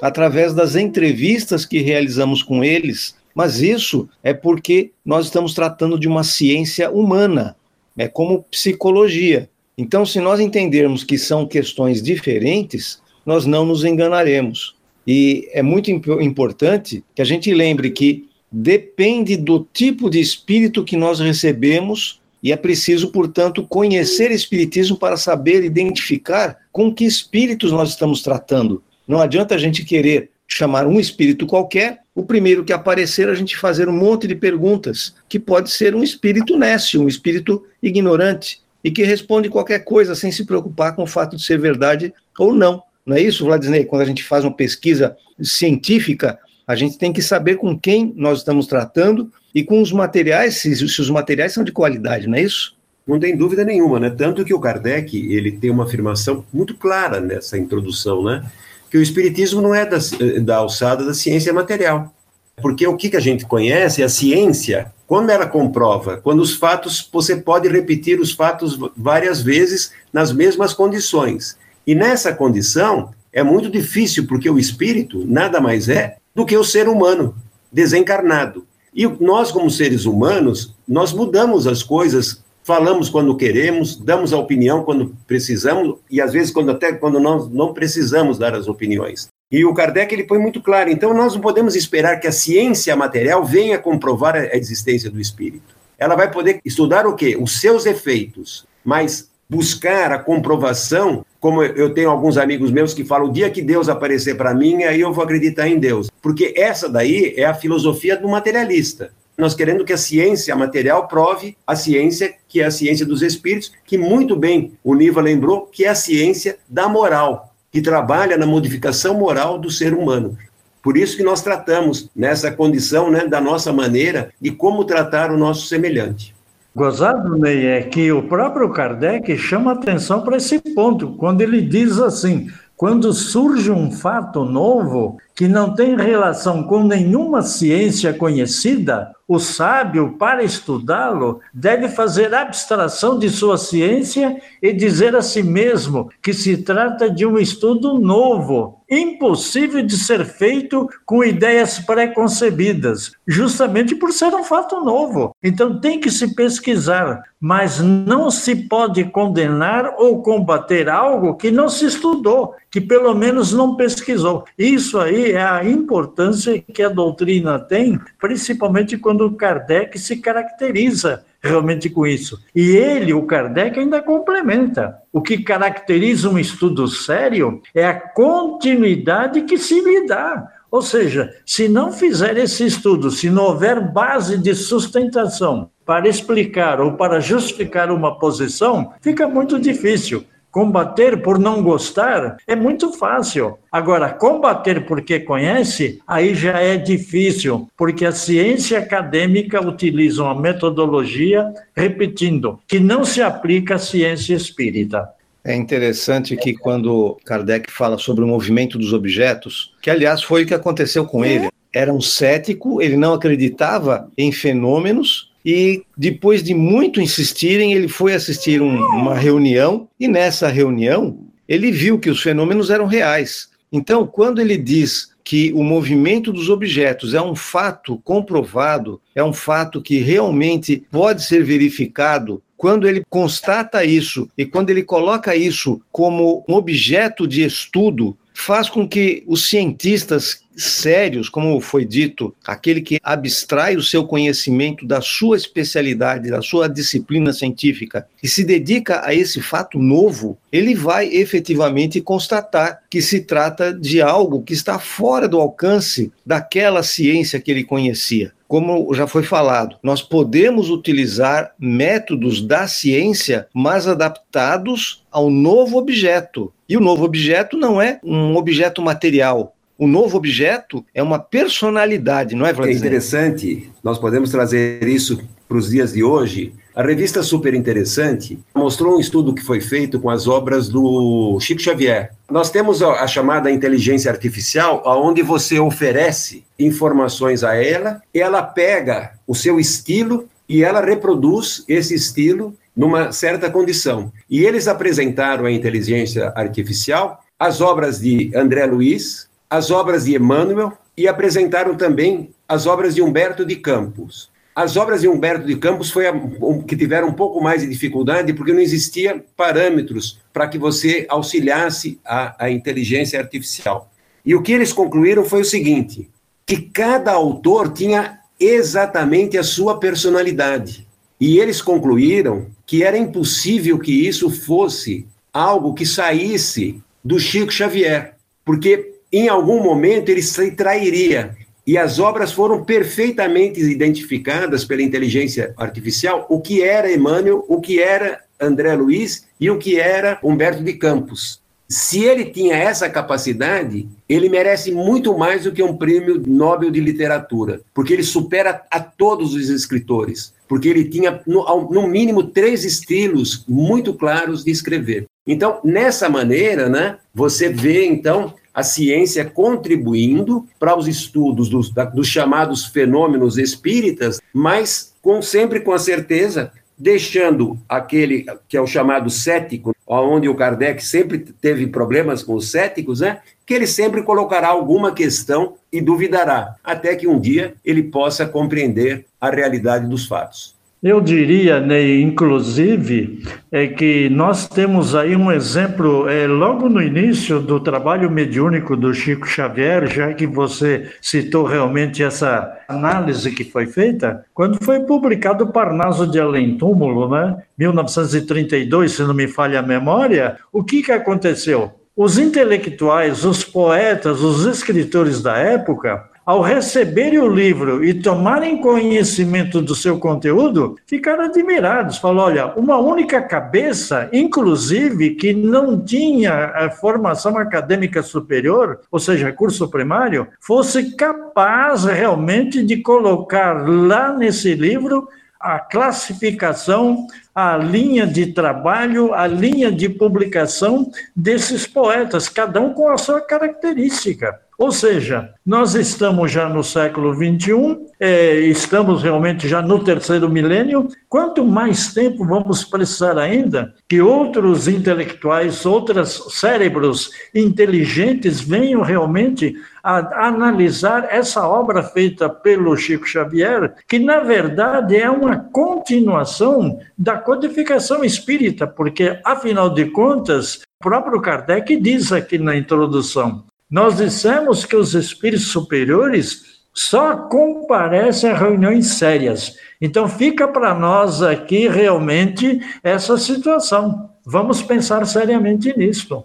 através 0.01 0.55
das 0.55 0.77
entrevistas 0.77 1.65
que 1.65 1.81
realizamos 1.81 2.43
com 2.43 2.63
eles, 2.63 3.17
mas 3.35 3.61
isso 3.61 4.09
é 4.23 4.33
porque 4.33 4.93
nós 5.05 5.27
estamos 5.27 5.55
tratando 5.55 5.99
de 5.99 6.07
uma 6.07 6.25
ciência 6.25 6.91
humana, 6.91 7.57
é 7.97 8.07
como 8.07 8.45
psicologia. 8.45 9.49
Então, 9.77 10.05
se 10.05 10.21
nós 10.21 10.41
entendermos 10.41 11.05
que 11.05 11.19
são 11.19 11.47
questões 11.47 12.03
diferentes, 12.03 13.01
nós 13.25 13.47
não 13.47 13.65
nos 13.65 13.85
enganaremos. 13.85 14.77
E 15.07 15.49
é 15.53 15.63
muito 15.63 15.91
imp 15.91 16.07
importante 16.21 17.03
que 17.15 17.23
a 17.23 17.25
gente 17.25 17.53
lembre 17.53 17.91
que 17.91 18.29
depende 18.51 19.37
do 19.37 19.67
tipo 19.73 20.11
de 20.11 20.21
espírito 20.21 20.85
que 20.85 20.97
nós 20.97 21.21
recebemos 21.21 22.21
e 22.43 22.53
é 22.53 22.57
preciso, 22.57 23.11
portanto, 23.11 23.67
conhecer 23.67 24.31
espiritismo 24.31 24.97
para 24.97 25.17
saber 25.17 25.65
identificar 25.65 26.57
com 26.73 26.95
que 26.95 27.05
espíritos 27.05 27.73
nós 27.73 27.91
estamos 27.91 28.23
tratando. 28.23 28.83
Não 29.07 29.21
adianta 29.21 29.55
a 29.55 29.59
gente 29.59 29.85
querer 29.85 30.31
chamar 30.47 30.87
um 30.87 30.99
espírito 30.99 31.47
qualquer, 31.47 32.01
o 32.15 32.25
primeiro 32.25 32.65
que 32.65 32.73
aparecer 32.73 33.29
a 33.29 33.35
gente 33.35 33.57
fazer 33.57 33.89
um 33.89 33.97
monte 33.97 34.27
de 34.27 34.35
perguntas, 34.35 35.15
que 35.29 35.39
pode 35.39 35.71
ser 35.71 35.95
um 35.95 36.03
espírito 36.03 36.57
nécio, 36.57 37.03
um 37.03 37.09
espírito 37.09 37.65
ignorante, 37.83 38.63
e 38.83 38.91
que 38.91 39.03
responde 39.03 39.49
qualquer 39.49 39.81
coisa 39.81 40.15
sem 40.15 40.31
se 40.33 40.45
preocupar 40.45 40.95
com 40.95 41.03
o 41.03 41.07
fato 41.07 41.37
de 41.37 41.43
ser 41.43 41.59
verdade 41.59 42.13
ou 42.39 42.55
não. 42.55 42.83
Não 43.05 43.17
é 43.17 43.21
isso, 43.21 43.45
Vladisney? 43.45 43.85
Quando 43.85 44.03
a 44.03 44.05
gente 44.05 44.23
faz 44.23 44.45
uma 44.45 44.55
pesquisa 44.55 45.17
científica, 45.43 46.39
a 46.69 46.77
gente 46.77 46.99
tem 46.99 47.15
que 47.15 47.23
saber 47.23 47.57
com 47.57 47.79
quem 47.79 48.13
nós 48.15 48.41
estamos 48.41 48.67
tratando 48.67 49.33
e 49.55 49.65
com 49.65 49.81
os 49.81 49.91
materiais, 49.91 50.59
se, 50.59 50.77
se 50.77 51.01
os 51.01 51.09
materiais 51.09 51.55
são 51.55 51.65
de 51.65 51.73
qualidade, 51.73 52.27
não 52.27 52.37
é 52.37 52.43
isso? 52.43 52.77
Não 53.07 53.19
tem 53.19 53.35
dúvida 53.35 53.65
nenhuma, 53.65 53.99
né? 53.99 54.11
Tanto 54.11 54.45
que 54.45 54.53
o 54.53 54.61
Kardec, 54.61 55.17
ele 55.33 55.51
tem 55.51 55.71
uma 55.71 55.85
afirmação 55.85 56.45
muito 56.53 56.77
clara 56.77 57.23
nessa 57.23 57.57
introdução, 57.57 58.23
né? 58.23 58.45
Que 58.91 58.99
o 58.99 59.03
espiritismo 59.03 59.63
não 59.63 59.75
é 59.75 59.87
da, 59.87 59.97
da 60.43 60.57
alçada 60.57 61.07
da 61.07 61.15
ciência 61.15 61.55
material. 61.55 62.13
Porque 62.61 62.87
o 62.87 62.97
que, 62.99 63.09
que 63.09 63.17
a 63.17 63.21
gente 63.21 63.47
conhece, 63.47 64.03
a 64.03 64.09
ciência, 64.11 64.93
quando 65.07 65.31
ela 65.31 65.47
comprova, 65.47 66.19
quando 66.19 66.41
os 66.41 66.55
fatos, 66.55 67.09
você 67.11 67.35
pode 67.35 67.67
repetir 67.67 68.21
os 68.21 68.33
fatos 68.33 68.79
várias 68.95 69.41
vezes 69.41 69.91
nas 70.13 70.33
mesmas 70.33 70.75
condições. 70.75 71.57
E 71.87 71.95
nessa 71.95 72.35
condição, 72.35 73.11
é 73.33 73.43
muito 73.43 73.71
difícil, 73.71 74.27
porque 74.27 74.51
o 74.51 74.59
espírito 74.59 75.25
nada 75.27 75.63
mais 75.63 75.89
é 75.89 76.18
do 76.35 76.47
que 76.47 76.57
o 76.57 76.65
ser 76.65 76.89
humano 76.89 77.35
desencarnado. 77.71 78.67
E 78.95 79.07
nós, 79.07 79.53
como 79.53 79.71
seres 79.71 80.05
humanos, 80.07 80.75
nós 80.87 81.13
mudamos 81.13 81.67
as 81.67 81.83
coisas, 81.83 82.43
falamos 82.65 83.09
quando 83.09 83.37
queremos, 83.37 83.97
damos 83.97 84.33
a 84.33 84.39
opinião 84.39 84.83
quando 84.83 85.15
precisamos, 85.27 85.97
e 86.11 86.21
às 86.21 86.33
vezes 86.33 86.53
quando 86.53 86.71
até 86.71 86.93
quando 86.93 87.21
nós 87.21 87.49
não 87.49 87.73
precisamos 87.73 88.39
dar 88.39 88.55
as 88.55 88.69
opiniões. 88.69 89.29
E 89.51 89.65
o 89.65 89.73
Kardec 89.73 90.15
ele 90.15 90.25
põe 90.25 90.39
muito 90.39 90.61
claro, 90.61 90.91
então 90.91 91.15
nós 91.15 91.35
não 91.35 91.41
podemos 91.41 91.75
esperar 91.75 92.21
que 92.21 92.27
a 92.27 92.33
ciência 92.33 92.95
material 92.95 93.45
venha 93.45 93.79
comprovar 93.79 94.37
a 94.37 94.57
existência 94.57 95.11
do 95.11 95.21
espírito. 95.21 95.75
Ela 95.99 96.15
vai 96.15 96.31
poder 96.31 96.61
estudar 96.65 97.07
o 97.07 97.15
quê? 97.15 97.37
Os 97.41 97.61
seus 97.61 97.87
efeitos, 97.87 98.67
mas 98.85 99.31
buscar 99.49 100.13
a 100.13 100.19
comprovação, 100.19 101.25
como 101.41 101.63
eu 101.63 101.95
tenho 101.95 102.11
alguns 102.11 102.37
amigos 102.37 102.71
meus 102.71 102.93
que 102.93 103.05
falam, 103.05 103.29
o 103.29 103.33
dia 103.33 103.51
que 103.51 103.63
Deus 103.63 103.89
aparecer 103.89 104.37
para 104.37 104.55
mim, 104.55 104.83
aí 104.83 105.01
eu 105.01 105.13
vou 105.13 105.23
acreditar 105.23 105.69
em 105.69 105.79
Deus. 105.79 106.11
Porque 106.21 106.53
essa 106.57 106.89
daí 106.89 107.35
é 107.37 107.45
a 107.45 107.55
filosofia 107.55 108.17
do 108.17 108.29
materialista. 108.29 109.13
Nós 109.37 109.55
querendo 109.55 109.85
que 109.85 109.93
a 109.93 109.97
ciência 109.97 110.57
material 110.57 111.07
prove 111.07 111.57
a 111.65 111.77
ciência 111.77 112.35
que 112.49 112.61
é 112.61 112.65
a 112.65 112.73
ciência 112.73 113.07
dos 113.07 113.23
espíritos, 113.23 113.71
que 113.87 113.97
muito 113.97 114.35
bem 114.35 114.73
o 114.83 114.95
Niva 114.97 115.21
lembrou 115.21 115.67
que 115.67 115.85
é 115.85 115.89
a 115.89 115.95
ciência 115.95 116.59
da 116.69 116.89
moral, 116.89 117.55
que 117.71 117.81
trabalha 117.81 118.37
na 118.37 118.47
modificação 118.47 119.15
moral 119.15 119.57
do 119.57 119.71
ser 119.71 119.95
humano. 119.95 120.37
Por 120.83 120.97
isso 120.97 121.17
que 121.17 121.23
nós 121.23 121.41
tratamos 121.41 122.11
nessa 122.17 122.51
condição, 122.51 123.11
né, 123.11 123.27
da 123.27 123.41
nossa 123.41 123.73
maneira 123.73 124.33
de 124.41 124.51
como 124.51 124.85
tratar 124.85 125.31
o 125.31 125.39
nosso 125.39 125.67
semelhante. 125.67 126.35
Gozado, 126.75 127.37
Ney, 127.37 127.67
é 127.67 127.83
que 127.83 128.13
o 128.13 128.23
próprio 128.23 128.71
Kardec 128.71 129.37
chama 129.37 129.73
atenção 129.73 130.23
para 130.23 130.37
esse 130.37 130.61
ponto, 130.75 131.15
quando 131.17 131.41
ele 131.41 131.61
diz 131.61 131.99
assim: 131.99 132.49
quando 132.77 133.13
surge 133.13 133.71
um 133.71 133.91
fato 133.91 134.45
novo 134.45 135.19
que 135.39 135.47
não 135.47 135.73
tem 135.73 135.97
relação 135.97 136.65
com 136.65 136.83
nenhuma 136.83 137.43
ciência 137.43 138.13
conhecida, 138.13 139.15
o 139.29 139.39
sábio, 139.39 140.17
para 140.19 140.43
estudá-lo, 140.43 141.41
deve 141.53 141.91
fazer 141.91 142.35
abstração 142.35 143.19
de 143.19 143.29
sua 143.29 143.59
ciência 143.59 144.41
e 144.63 144.73
dizer 144.73 145.15
a 145.15 145.21
si 145.21 145.43
mesmo 145.43 146.11
que 146.23 146.33
se 146.33 146.57
trata 146.57 147.11
de 147.11 147.27
um 147.27 147.39
estudo 147.39 147.99
novo, 148.01 148.79
impossível 148.91 149.83
de 149.83 149.99
ser 149.99 150.25
feito 150.25 150.89
com 151.05 151.23
ideias 151.23 151.79
pré-concebidas, 151.79 153.13
justamente 153.27 153.95
por 153.95 154.13
ser 154.13 154.35
um 154.35 154.43
fato 154.43 154.81
novo. 154.81 155.37
Então 155.43 155.79
tem 155.79 156.01
que 156.01 156.11
se 156.11 156.35
pesquisar, 156.35 157.23
mas 157.39 157.81
não 157.81 158.31
se 158.31 158.57
pode 158.57 159.05
condenar 159.05 159.95
ou 159.99 160.23
combater 160.23 160.89
algo 160.89 161.35
que 161.35 161.51
não 161.51 161.69
se 161.69 161.85
estudou, 161.85 162.55
que 162.71 162.81
pelo 162.81 163.15
menos 163.15 163.53
não 163.53 163.77
pesquisou. 163.77 164.45
Isso 164.57 164.99
aí 164.99 165.28
é 165.33 165.43
a 165.43 165.65
importância 165.65 166.59
que 166.61 166.83
a 166.83 166.89
doutrina 166.89 167.59
tem, 167.59 167.99
principalmente 168.19 168.97
quando 168.97 169.31
Kardec 169.33 169.99
se 169.99 170.17
caracteriza 170.17 171.25
realmente 171.41 171.89
com 171.89 172.07
isso. 172.07 172.43
E 172.55 172.77
ele, 172.77 173.13
o 173.13 173.27
Kardec, 173.27 173.79
ainda 173.79 174.03
complementa. 174.03 174.99
O 175.13 175.21
que 175.21 175.39
caracteriza 175.39 176.29
um 176.29 176.39
estudo 176.39 176.89
sério 176.89 177.63
é 177.75 177.87
a 177.87 177.95
continuidade 177.95 179.43
que 179.43 179.57
se 179.57 179.81
lhe 179.81 180.07
dá. 180.07 180.47
Ou 180.71 180.83
seja, 180.83 181.35
se 181.47 181.69
não 181.69 181.93
fizer 181.93 182.37
esse 182.37 182.67
estudo, 182.67 183.11
se 183.11 183.31
não 183.31 183.45
houver 183.45 183.81
base 183.93 184.37
de 184.37 184.55
sustentação 184.55 185.71
para 185.85 186.09
explicar 186.09 186.81
ou 186.81 186.93
para 186.93 187.21
justificar 187.21 187.91
uma 187.91 188.19
posição, 188.19 188.93
fica 189.01 189.27
muito 189.27 189.59
difícil. 189.59 190.25
Combater 190.59 191.23
por 191.23 191.39
não 191.39 191.63
gostar 191.63 192.39
é 192.45 192.57
muito 192.57 192.93
fácil. 192.93 193.59
Agora, 193.71 194.09
combater 194.09 194.87
porque 194.87 195.21
conhece, 195.21 196.03
aí 196.05 196.35
já 196.35 196.59
é 196.59 196.77
difícil, 196.77 197.69
porque 197.77 198.05
a 198.05 198.11
ciência 198.11 198.81
acadêmica 198.81 199.65
utiliza 199.65 200.25
uma 200.25 200.35
metodologia, 200.35 201.55
repetindo, 201.77 202.59
que 202.67 202.81
não 202.81 203.05
se 203.05 203.23
aplica 203.23 203.77
à 203.77 203.79
ciência 203.79 204.35
espírita. 204.35 205.09
É 205.45 205.55
interessante 205.55 206.37
que 206.37 206.55
quando 206.55 207.17
Kardec 207.25 207.71
fala 207.71 207.97
sobre 207.97 208.25
o 208.25 208.27
movimento 208.27 208.77
dos 208.77 208.93
objetos, 208.93 209.73
que 209.81 209.89
aliás 209.89 210.25
foi 210.25 210.43
o 210.43 210.47
que 210.49 210.55
aconteceu 210.55 211.05
com 211.05 211.25
ele, 211.25 211.51
era 211.73 211.95
um 211.95 212.01
cético, 212.01 212.83
ele 212.83 212.97
não 212.97 213.15
acreditava 213.15 214.11
em 214.19 214.33
fenômenos, 214.33 215.31
e 215.51 215.83
depois 215.97 216.43
de 216.43 216.53
muito 216.53 217.01
insistirem, 217.01 217.73
ele 217.73 217.89
foi 217.89 218.13
assistir 218.13 218.61
um, 218.61 218.85
uma 218.89 219.15
reunião 219.15 219.89
e 219.99 220.07
nessa 220.07 220.47
reunião 220.49 221.27
ele 221.49 221.73
viu 221.73 221.99
que 221.99 222.11
os 222.11 222.21
fenômenos 222.21 222.69
eram 222.69 222.85
reais. 222.85 223.49
Então, 223.73 224.07
quando 224.07 224.43
ele 224.43 224.59
diz 224.59 225.09
que 225.25 225.51
o 225.55 225.65
movimento 225.65 226.35
dos 226.35 226.51
objetos 226.51 227.15
é 227.15 227.23
um 227.23 227.35
fato 227.35 227.97
comprovado, 228.05 229.01
é 229.15 229.25
um 229.25 229.33
fato 229.33 229.81
que 229.81 230.01
realmente 230.01 230.85
pode 230.91 231.23
ser 231.23 231.43
verificado, 231.43 232.43
quando 232.55 232.87
ele 232.87 233.03
constata 233.09 233.83
isso 233.83 234.29
e 234.37 234.45
quando 234.45 234.69
ele 234.69 234.83
coloca 234.83 235.35
isso 235.35 235.81
como 235.91 236.45
um 236.47 236.53
objeto 236.53 237.27
de 237.27 237.43
estudo, 237.43 238.19
faz 238.35 238.69
com 238.69 238.87
que 238.87 239.25
os 239.27 239.49
cientistas 239.49 240.43
sérios, 240.59 241.29
como 241.29 241.61
foi 241.61 241.85
dito, 241.85 242.35
aquele 242.45 242.81
que 242.81 242.99
abstrai 243.03 243.77
o 243.77 243.83
seu 243.83 244.05
conhecimento 244.05 244.87
da 244.87 245.01
sua 245.01 245.37
especialidade, 245.37 246.31
da 246.31 246.43
sua 246.43 246.69
disciplina 246.69 247.33
científica 247.33 248.07
e 248.23 248.29
se 248.29 248.45
dedica 248.45 249.07
a 249.07 249.15
esse 249.15 249.41
fato 249.41 249.79
novo, 249.79 250.37
ele 250.51 250.75
vai 250.75 251.07
efetivamente 251.09 252.01
constatar 252.01 252.81
que 252.91 253.01
se 253.01 253.21
trata 253.21 253.73
de 253.73 254.03
algo 254.03 254.43
que 254.43 254.53
está 254.53 254.79
fora 254.79 255.29
do 255.29 255.39
alcance 255.39 256.13
daquela 256.27 256.83
ciência 256.83 257.41
que 257.41 257.51
ele 257.51 257.65
conhecia 257.65 258.33
como 258.49 258.93
já 258.95 259.07
foi 259.07 259.23
falado, 259.23 259.77
nós 259.83 260.01
podemos 260.01 260.71
utilizar 260.71 261.53
métodos 261.59 262.41
da 262.41 262.67
ciência, 262.67 263.47
mas 263.53 263.87
adaptados 263.87 265.05
ao 265.13 265.29
novo 265.29 265.77
objeto. 265.77 266.51
E 266.67 266.75
o 266.75 266.81
novo 266.81 267.05
objeto 267.05 267.59
não 267.59 267.81
é 267.81 268.01
um 268.03 268.37
objeto 268.37 268.81
material, 268.81 269.55
o 269.79 269.87
novo 269.87 270.17
objeto 270.17 270.85
é 270.93 271.01
uma 271.01 271.21
personalidade, 271.21 272.35
não 272.35 272.45
é, 272.45 272.53
Vladimir? 272.53 272.83
É 272.83 272.87
interessante, 272.87 273.71
nós 273.83 273.97
podemos 273.97 274.29
trazer 274.29 274.83
isso 274.89 275.21
para 275.49 275.57
os 275.57 275.71
dias 275.71 275.93
de 275.93 276.03
hoje. 276.03 276.53
A 276.75 276.83
revista 276.83 277.23
Super 277.23 277.55
Interessante 277.55 278.39
mostrou 278.55 278.97
um 278.97 279.01
estudo 279.01 279.33
que 279.33 279.43
foi 279.43 279.61
feito 279.61 280.01
com 280.01 280.11
as 280.11 280.27
obras 280.27 280.69
do 280.69 281.39
Chico 281.41 281.63
Xavier. 281.63 282.11
Nós 282.29 282.51
temos 282.51 282.83
a, 282.83 283.07
chamada 283.07 283.51
inteligência 283.51 284.11
artificial, 284.11 284.83
onde 284.85 285.23
você 285.23 285.61
oferece 285.61 286.45
informações 286.59 287.45
a 287.45 287.55
ela, 287.55 288.03
ela 288.13 288.43
pega 288.43 289.13
o 289.27 289.35
seu 289.35 289.61
estilo 289.61 290.29
e 290.49 290.63
ela 290.65 290.85
reproduz 290.85 291.65
esse 291.69 291.95
estilo 291.95 292.55
numa 292.77 293.13
certa 293.13 293.51
condição. 293.51 294.13
E 294.29 294.45
eles 294.45 294.69
apresentaram 294.69 295.47
à 295.47 295.53
inteligência 295.53 296.33
artificial 296.35 297.23
as 297.39 297.61
obras 297.61 298.01
de 298.01 298.31
André 298.35 298.67
Luiz, 298.67 299.29
as 299.51 299.71
obras 299.71 300.05
de 300.05 300.15
Emmanuel 300.15 300.73
e 300.97 301.07
apresentaram 301.09 301.77
também 301.77 302.31
as 302.47 302.67
obras 302.67 302.95
de 302.95 303.03
Humberto 303.03 303.45
de 303.45 303.57
Campos. 303.57 304.31
As 304.55 304.77
obras 304.77 305.03
de 305.03 305.09
Humberto 305.09 305.47
de 305.47 305.57
Campos 305.57 305.91
foi 305.91 306.09
a, 306.09 306.13
um, 306.13 306.63
que 306.63 306.77
tiveram 306.77 307.09
um 307.09 307.13
pouco 307.13 307.41
mais 307.41 307.63
de 307.63 307.69
dificuldade 307.69 308.33
porque 308.33 308.53
não 308.53 308.61
existia 308.61 309.25
parâmetros 309.37 310.19
para 310.33 310.49
que 310.49 310.59
você 310.59 311.07
auxiliasse 311.09 312.01
a, 312.05 312.47
a 312.47 312.51
inteligência 312.51 313.21
artificial. 313.21 313.89
E 314.25 314.35
o 314.35 314.43
que 314.43 314.53
eles 314.53 314.73
concluíram 314.73 315.25
foi 315.25 315.43
o 315.43 315.45
seguinte: 315.45 316.11
que 316.45 316.57
cada 316.57 317.13
autor 317.13 317.73
tinha 317.73 318.19
exatamente 318.41 319.39
a 319.39 319.45
sua 319.45 319.79
personalidade. 319.79 320.87
E 321.21 321.39
eles 321.39 321.63
concluíram 321.63 322.47
que 322.67 322.83
era 322.83 322.99
impossível 322.99 323.79
que 323.79 324.07
isso 324.07 324.31
fosse 324.31 325.07
algo 325.33 325.75
que 325.75 325.87
saísse 325.87 326.83
do 327.05 327.19
Chico 327.19 327.53
Xavier, 327.53 328.17
porque 328.45 328.98
em 329.13 329.29
algum 329.29 329.63
momento 329.63 330.09
ele 330.09 330.23
se 330.23 330.51
trairia. 330.53 331.37
E 331.67 331.77
as 331.77 331.99
obras 331.99 332.33
foram 332.33 332.65
perfeitamente 332.65 333.61
identificadas 333.61 334.65
pela 334.65 334.83
inteligência 334.83 335.53
artificial, 335.57 336.27
o 336.31 336.41
que 336.41 336.63
era 336.63 336.91
Emmanuel, 336.91 337.45
o 337.47 337.61
que 337.61 337.79
era 337.79 338.21
André 338.41 338.75
Luiz 338.75 339.27
e 339.39 339.51
o 339.51 339.59
que 339.59 339.79
era 339.79 340.19
Humberto 340.23 340.63
de 340.65 340.73
Campos. 340.75 341.43
Se 341.69 342.03
ele 342.03 342.25
tinha 342.25 342.57
essa 342.57 342.89
capacidade, 342.89 343.87
ele 344.09 344.31
merece 344.31 344.73
muito 344.73 345.19
mais 345.19 345.45
do 345.45 345.53
que 345.53 345.63
um 345.63 345.77
prêmio 345.77 346.23
Nobel 346.27 346.71
de 346.71 346.81
Literatura, 346.81 347.61
porque 347.75 347.93
ele 347.93 348.03
supera 348.03 348.63
a 348.71 348.81
todos 348.81 349.35
os 349.35 349.51
escritores, 349.51 350.33
porque 350.49 350.67
ele 350.67 350.87
tinha, 350.87 351.21
no, 351.27 351.45
no 351.71 351.87
mínimo, 351.87 352.23
três 352.23 352.65
estilos 352.65 353.45
muito 353.47 353.93
claros 353.93 354.43
de 354.43 354.51
escrever. 354.51 355.05
Então, 355.27 355.61
nessa 355.63 356.09
maneira, 356.09 356.71
né, 356.71 356.97
você 357.15 357.51
vê, 357.51 357.85
então, 357.85 358.33
a 358.59 358.63
ciência 358.65 359.25
contribuindo 359.25 360.45
para 360.59 360.77
os 360.77 360.89
estudos 360.89 361.49
dos, 361.49 361.71
da, 361.73 361.85
dos 361.85 362.09
chamados 362.09 362.67
fenômenos 362.67 363.39
espíritas, 363.39 364.21
mas 364.35 364.97
com 365.01 365.23
sempre 365.23 365.61
com 365.61 365.71
a 365.71 365.79
certeza 365.79 366.51
deixando 366.77 367.57
aquele 367.69 368.27
que 368.49 368.57
é 368.57 368.61
o 368.61 368.67
chamado 368.67 369.11
cético, 369.11 369.73
onde 369.87 370.29
o 370.29 370.35
Kardec 370.35 370.85
sempre 370.85 371.19
teve 371.19 371.69
problemas 371.69 372.25
com 372.25 372.35
os 372.35 372.51
céticos, 372.51 372.99
né? 372.99 373.21
Que 373.47 373.55
ele 373.55 373.67
sempre 373.67 374.03
colocará 374.03 374.49
alguma 374.49 374.93
questão 374.93 375.55
e 375.73 375.81
duvidará, 375.81 376.57
até 376.65 376.97
que 376.97 377.07
um 377.07 377.21
dia 377.21 377.55
ele 377.65 377.85
possa 377.85 378.27
compreender 378.27 379.07
a 379.21 379.31
realidade 379.31 379.87
dos 379.87 380.05
fatos. 380.05 380.58
Eu 380.81 381.01
diria, 381.01 381.59
Ney, 381.59 382.01
inclusive, 382.03 383.25
é 383.51 383.67
que 383.67 384.09
nós 384.11 384.47
temos 384.47 384.95
aí 384.95 385.17
um 385.17 385.33
exemplo, 385.33 386.09
é, 386.09 386.25
logo 386.29 386.69
no 386.69 386.81
início 386.81 387.41
do 387.41 387.59
trabalho 387.59 388.09
mediúnico 388.09 388.77
do 388.77 388.95
Chico 388.95 389.27
Xavier, 389.27 389.89
já 389.89 390.15
que 390.15 390.25
você 390.25 390.89
citou 391.03 391.45
realmente 391.45 392.01
essa 392.01 392.57
análise 392.69 393.33
que 393.33 393.43
foi 393.43 393.67
feita, 393.67 394.25
quando 394.33 394.63
foi 394.63 394.79
publicado 394.79 395.47
o 395.47 395.53
Parnaso 395.53 396.07
de 396.07 396.21
Além 396.21 396.57
Túmulo, 396.57 397.11
né? 397.11 397.43
1932, 397.59 398.93
se 398.93 399.03
não 399.03 399.15
me 399.15 399.27
falha 399.27 399.59
a 399.59 399.63
memória, 399.63 400.37
o 400.53 400.63
que, 400.63 400.85
que 400.85 400.93
aconteceu? 400.93 401.73
Os 401.97 402.19
intelectuais, 402.19 403.25
os 403.25 403.43
poetas, 403.43 404.21
os 404.21 404.47
escritores 404.47 405.21
da 405.21 405.37
época 405.37 406.05
ao 406.29 406.43
receberem 406.43 407.19
o 407.21 407.27
livro 407.27 407.83
e 407.83 407.95
tomarem 407.95 408.61
conhecimento 408.61 409.63
do 409.63 409.75
seu 409.75 409.99
conteúdo, 409.99 410.77
ficaram 410.87 411.25
admirados. 411.25 411.97
Falou: 411.97 412.27
olha, 412.27 412.49
uma 412.49 412.77
única 412.77 413.23
cabeça, 413.23 414.11
inclusive, 414.13 415.15
que 415.15 415.33
não 415.33 415.83
tinha 415.83 416.53
a 416.55 416.71
formação 416.71 417.39
acadêmica 417.39 418.03
superior, 418.03 418.79
ou 418.91 418.99
seja, 418.99 419.33
curso 419.33 419.71
primário, 419.71 420.29
fosse 420.39 420.95
capaz 420.97 421.87
realmente 421.87 422.63
de 422.63 422.83
colocar 422.83 423.67
lá 423.67 424.13
nesse 424.13 424.55
livro 424.55 425.09
a 425.41 425.59
classificação, 425.59 427.07
a 427.35 427.57
linha 427.57 428.07
de 428.07 428.35
trabalho, 428.35 429.15
a 429.15 429.27
linha 429.27 429.73
de 429.73 429.89
publicação 429.89 430.91
desses 431.17 431.67
poetas, 431.67 432.29
cada 432.29 432.61
um 432.61 432.75
com 432.75 432.91
a 432.91 432.99
sua 432.99 433.23
característica. 433.23 434.47
Ou 434.59 434.73
seja, 434.73 435.33
nós 435.47 435.77
estamos 435.77 436.33
já 436.33 436.49
no 436.49 436.65
século 436.65 437.15
XXI, 437.15 437.79
é, 438.01 438.41
estamos 438.41 439.05
realmente 439.05 439.47
já 439.47 439.63
no 439.63 439.85
terceiro 439.85 440.29
milênio. 440.29 440.89
Quanto 441.09 441.45
mais 441.45 441.95
tempo 441.95 442.25
vamos 442.25 442.65
precisar 442.65 443.17
ainda 443.19 443.73
que 443.89 444.01
outros 444.01 444.67
intelectuais, 444.67 445.65
outros 445.65 446.27
cérebros 446.41 447.13
inteligentes 447.33 448.41
venham 448.41 448.83
realmente 448.83 449.55
a 449.81 450.27
analisar 450.27 451.07
essa 451.09 451.47
obra 451.47 451.81
feita 451.85 452.29
pelo 452.29 452.77
Chico 452.77 453.07
Xavier, 453.07 453.77
que 453.87 454.01
na 454.01 454.19
verdade 454.19 454.97
é 454.97 455.09
uma 455.09 455.37
continuação 455.37 456.81
da 456.99 457.17
codificação 457.17 458.05
espírita, 458.05 458.67
porque 458.67 459.21
afinal 459.25 459.71
de 459.71 459.85
contas, 459.87 460.63
o 460.81 460.85
próprio 460.85 461.21
Kardec 461.21 461.77
diz 461.77 462.11
aqui 462.11 462.39
na 462.39 462.57
introdução 462.57 463.48
nós 463.71 463.97
dissemos 463.97 464.65
que 464.65 464.77
os 464.77 464.95
espíritos 464.95 465.49
superiores 465.49 466.59
só 466.73 467.17
comparecem 467.17 468.31
a 468.31 468.37
reuniões 468.37 468.87
sérias. 468.87 469.57
Então 469.81 470.09
fica 470.09 470.47
para 470.47 470.75
nós 470.75 471.23
aqui 471.23 471.69
realmente 471.69 472.61
essa 472.83 473.19
situação. 473.19 474.11
Vamos 474.25 474.63
pensar 474.63 475.07
seriamente 475.07 475.77
nisso. 475.77 476.25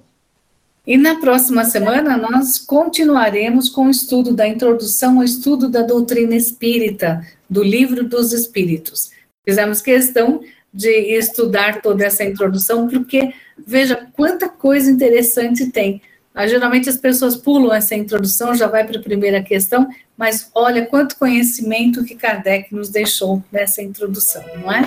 E 0.86 0.98
na 0.98 1.16
próxima 1.16 1.64
semana 1.64 2.18
nós 2.18 2.60
continuaremos 2.60 3.70
com 3.70 3.88
o 3.88 3.90
estudo 3.90 4.34
da 4.34 4.48
introdução 4.48 5.18
ao 5.18 5.24
estudo 5.24 5.70
da 5.70 5.82
doutrina 5.82 6.36
espírita, 6.36 7.26
do 7.50 7.64
Livro 7.64 8.04
dos 8.04 8.34
Espíritos. 8.34 9.12
Fizemos 9.46 9.82
questão 9.82 10.42
de 10.74 10.90
estudar 11.18 11.82
toda 11.82 12.04
essa 12.04 12.24
introdução, 12.24 12.88
porque 12.88 13.34
veja 13.66 14.08
quanta 14.14 14.50
coisa 14.50 14.90
interessante 14.92 15.70
tem. 15.72 16.02
Ah, 16.36 16.48
geralmente 16.48 16.90
as 16.90 16.98
pessoas 16.98 17.38
pulam 17.38 17.72
essa 17.72 17.94
introdução, 17.94 18.56
já 18.56 18.66
vai 18.66 18.84
para 18.84 19.00
a 19.00 19.04
primeira 19.04 19.44
questão, 19.44 19.88
mas 20.18 20.50
olha 20.56 20.84
quanto 20.84 21.16
conhecimento 21.16 22.04
que 22.04 22.16
Kardec 22.16 22.74
nos 22.74 22.90
deixou 22.90 23.44
nessa 23.52 23.84
introdução, 23.84 24.44
não 24.60 24.72
é? 24.72 24.82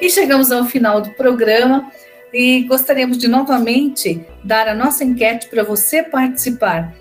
E 0.00 0.08
chegamos 0.08 0.50
ao 0.50 0.64
final 0.64 1.02
do 1.02 1.10
programa 1.10 1.92
e 2.32 2.62
gostaríamos 2.62 3.18
de 3.18 3.28
novamente 3.28 4.24
dar 4.42 4.68
a 4.68 4.74
nossa 4.74 5.04
enquete 5.04 5.48
para 5.48 5.62
você 5.62 6.02
participar. 6.02 6.94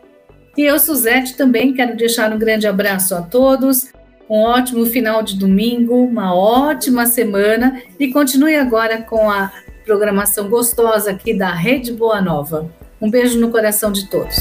E 0.57 0.63
eu, 0.63 0.79
Suzete, 0.79 1.37
também 1.37 1.73
quero 1.73 1.97
deixar 1.97 2.33
um 2.33 2.39
grande 2.39 2.67
abraço 2.67 3.15
a 3.15 3.23
todos. 3.23 3.93
Um 4.29 4.43
ótimo 4.43 4.87
final 4.87 5.23
de 5.23 5.37
domingo, 5.37 6.05
uma 6.05 6.35
ótima 6.35 7.07
semana 7.07 7.83
e 7.99 8.13
continue 8.13 8.55
agora 8.57 9.03
com 9.03 9.29
a 9.29 9.51
programação 9.85 10.49
gostosa 10.49 11.11
aqui 11.11 11.35
da 11.35 11.53
Rede 11.53 11.93
Boa 11.93 12.21
Nova. 12.21 12.71
Um 13.01 13.11
beijo 13.11 13.41
no 13.41 13.51
coração 13.51 13.91
de 13.91 14.09
todos. 14.09 14.37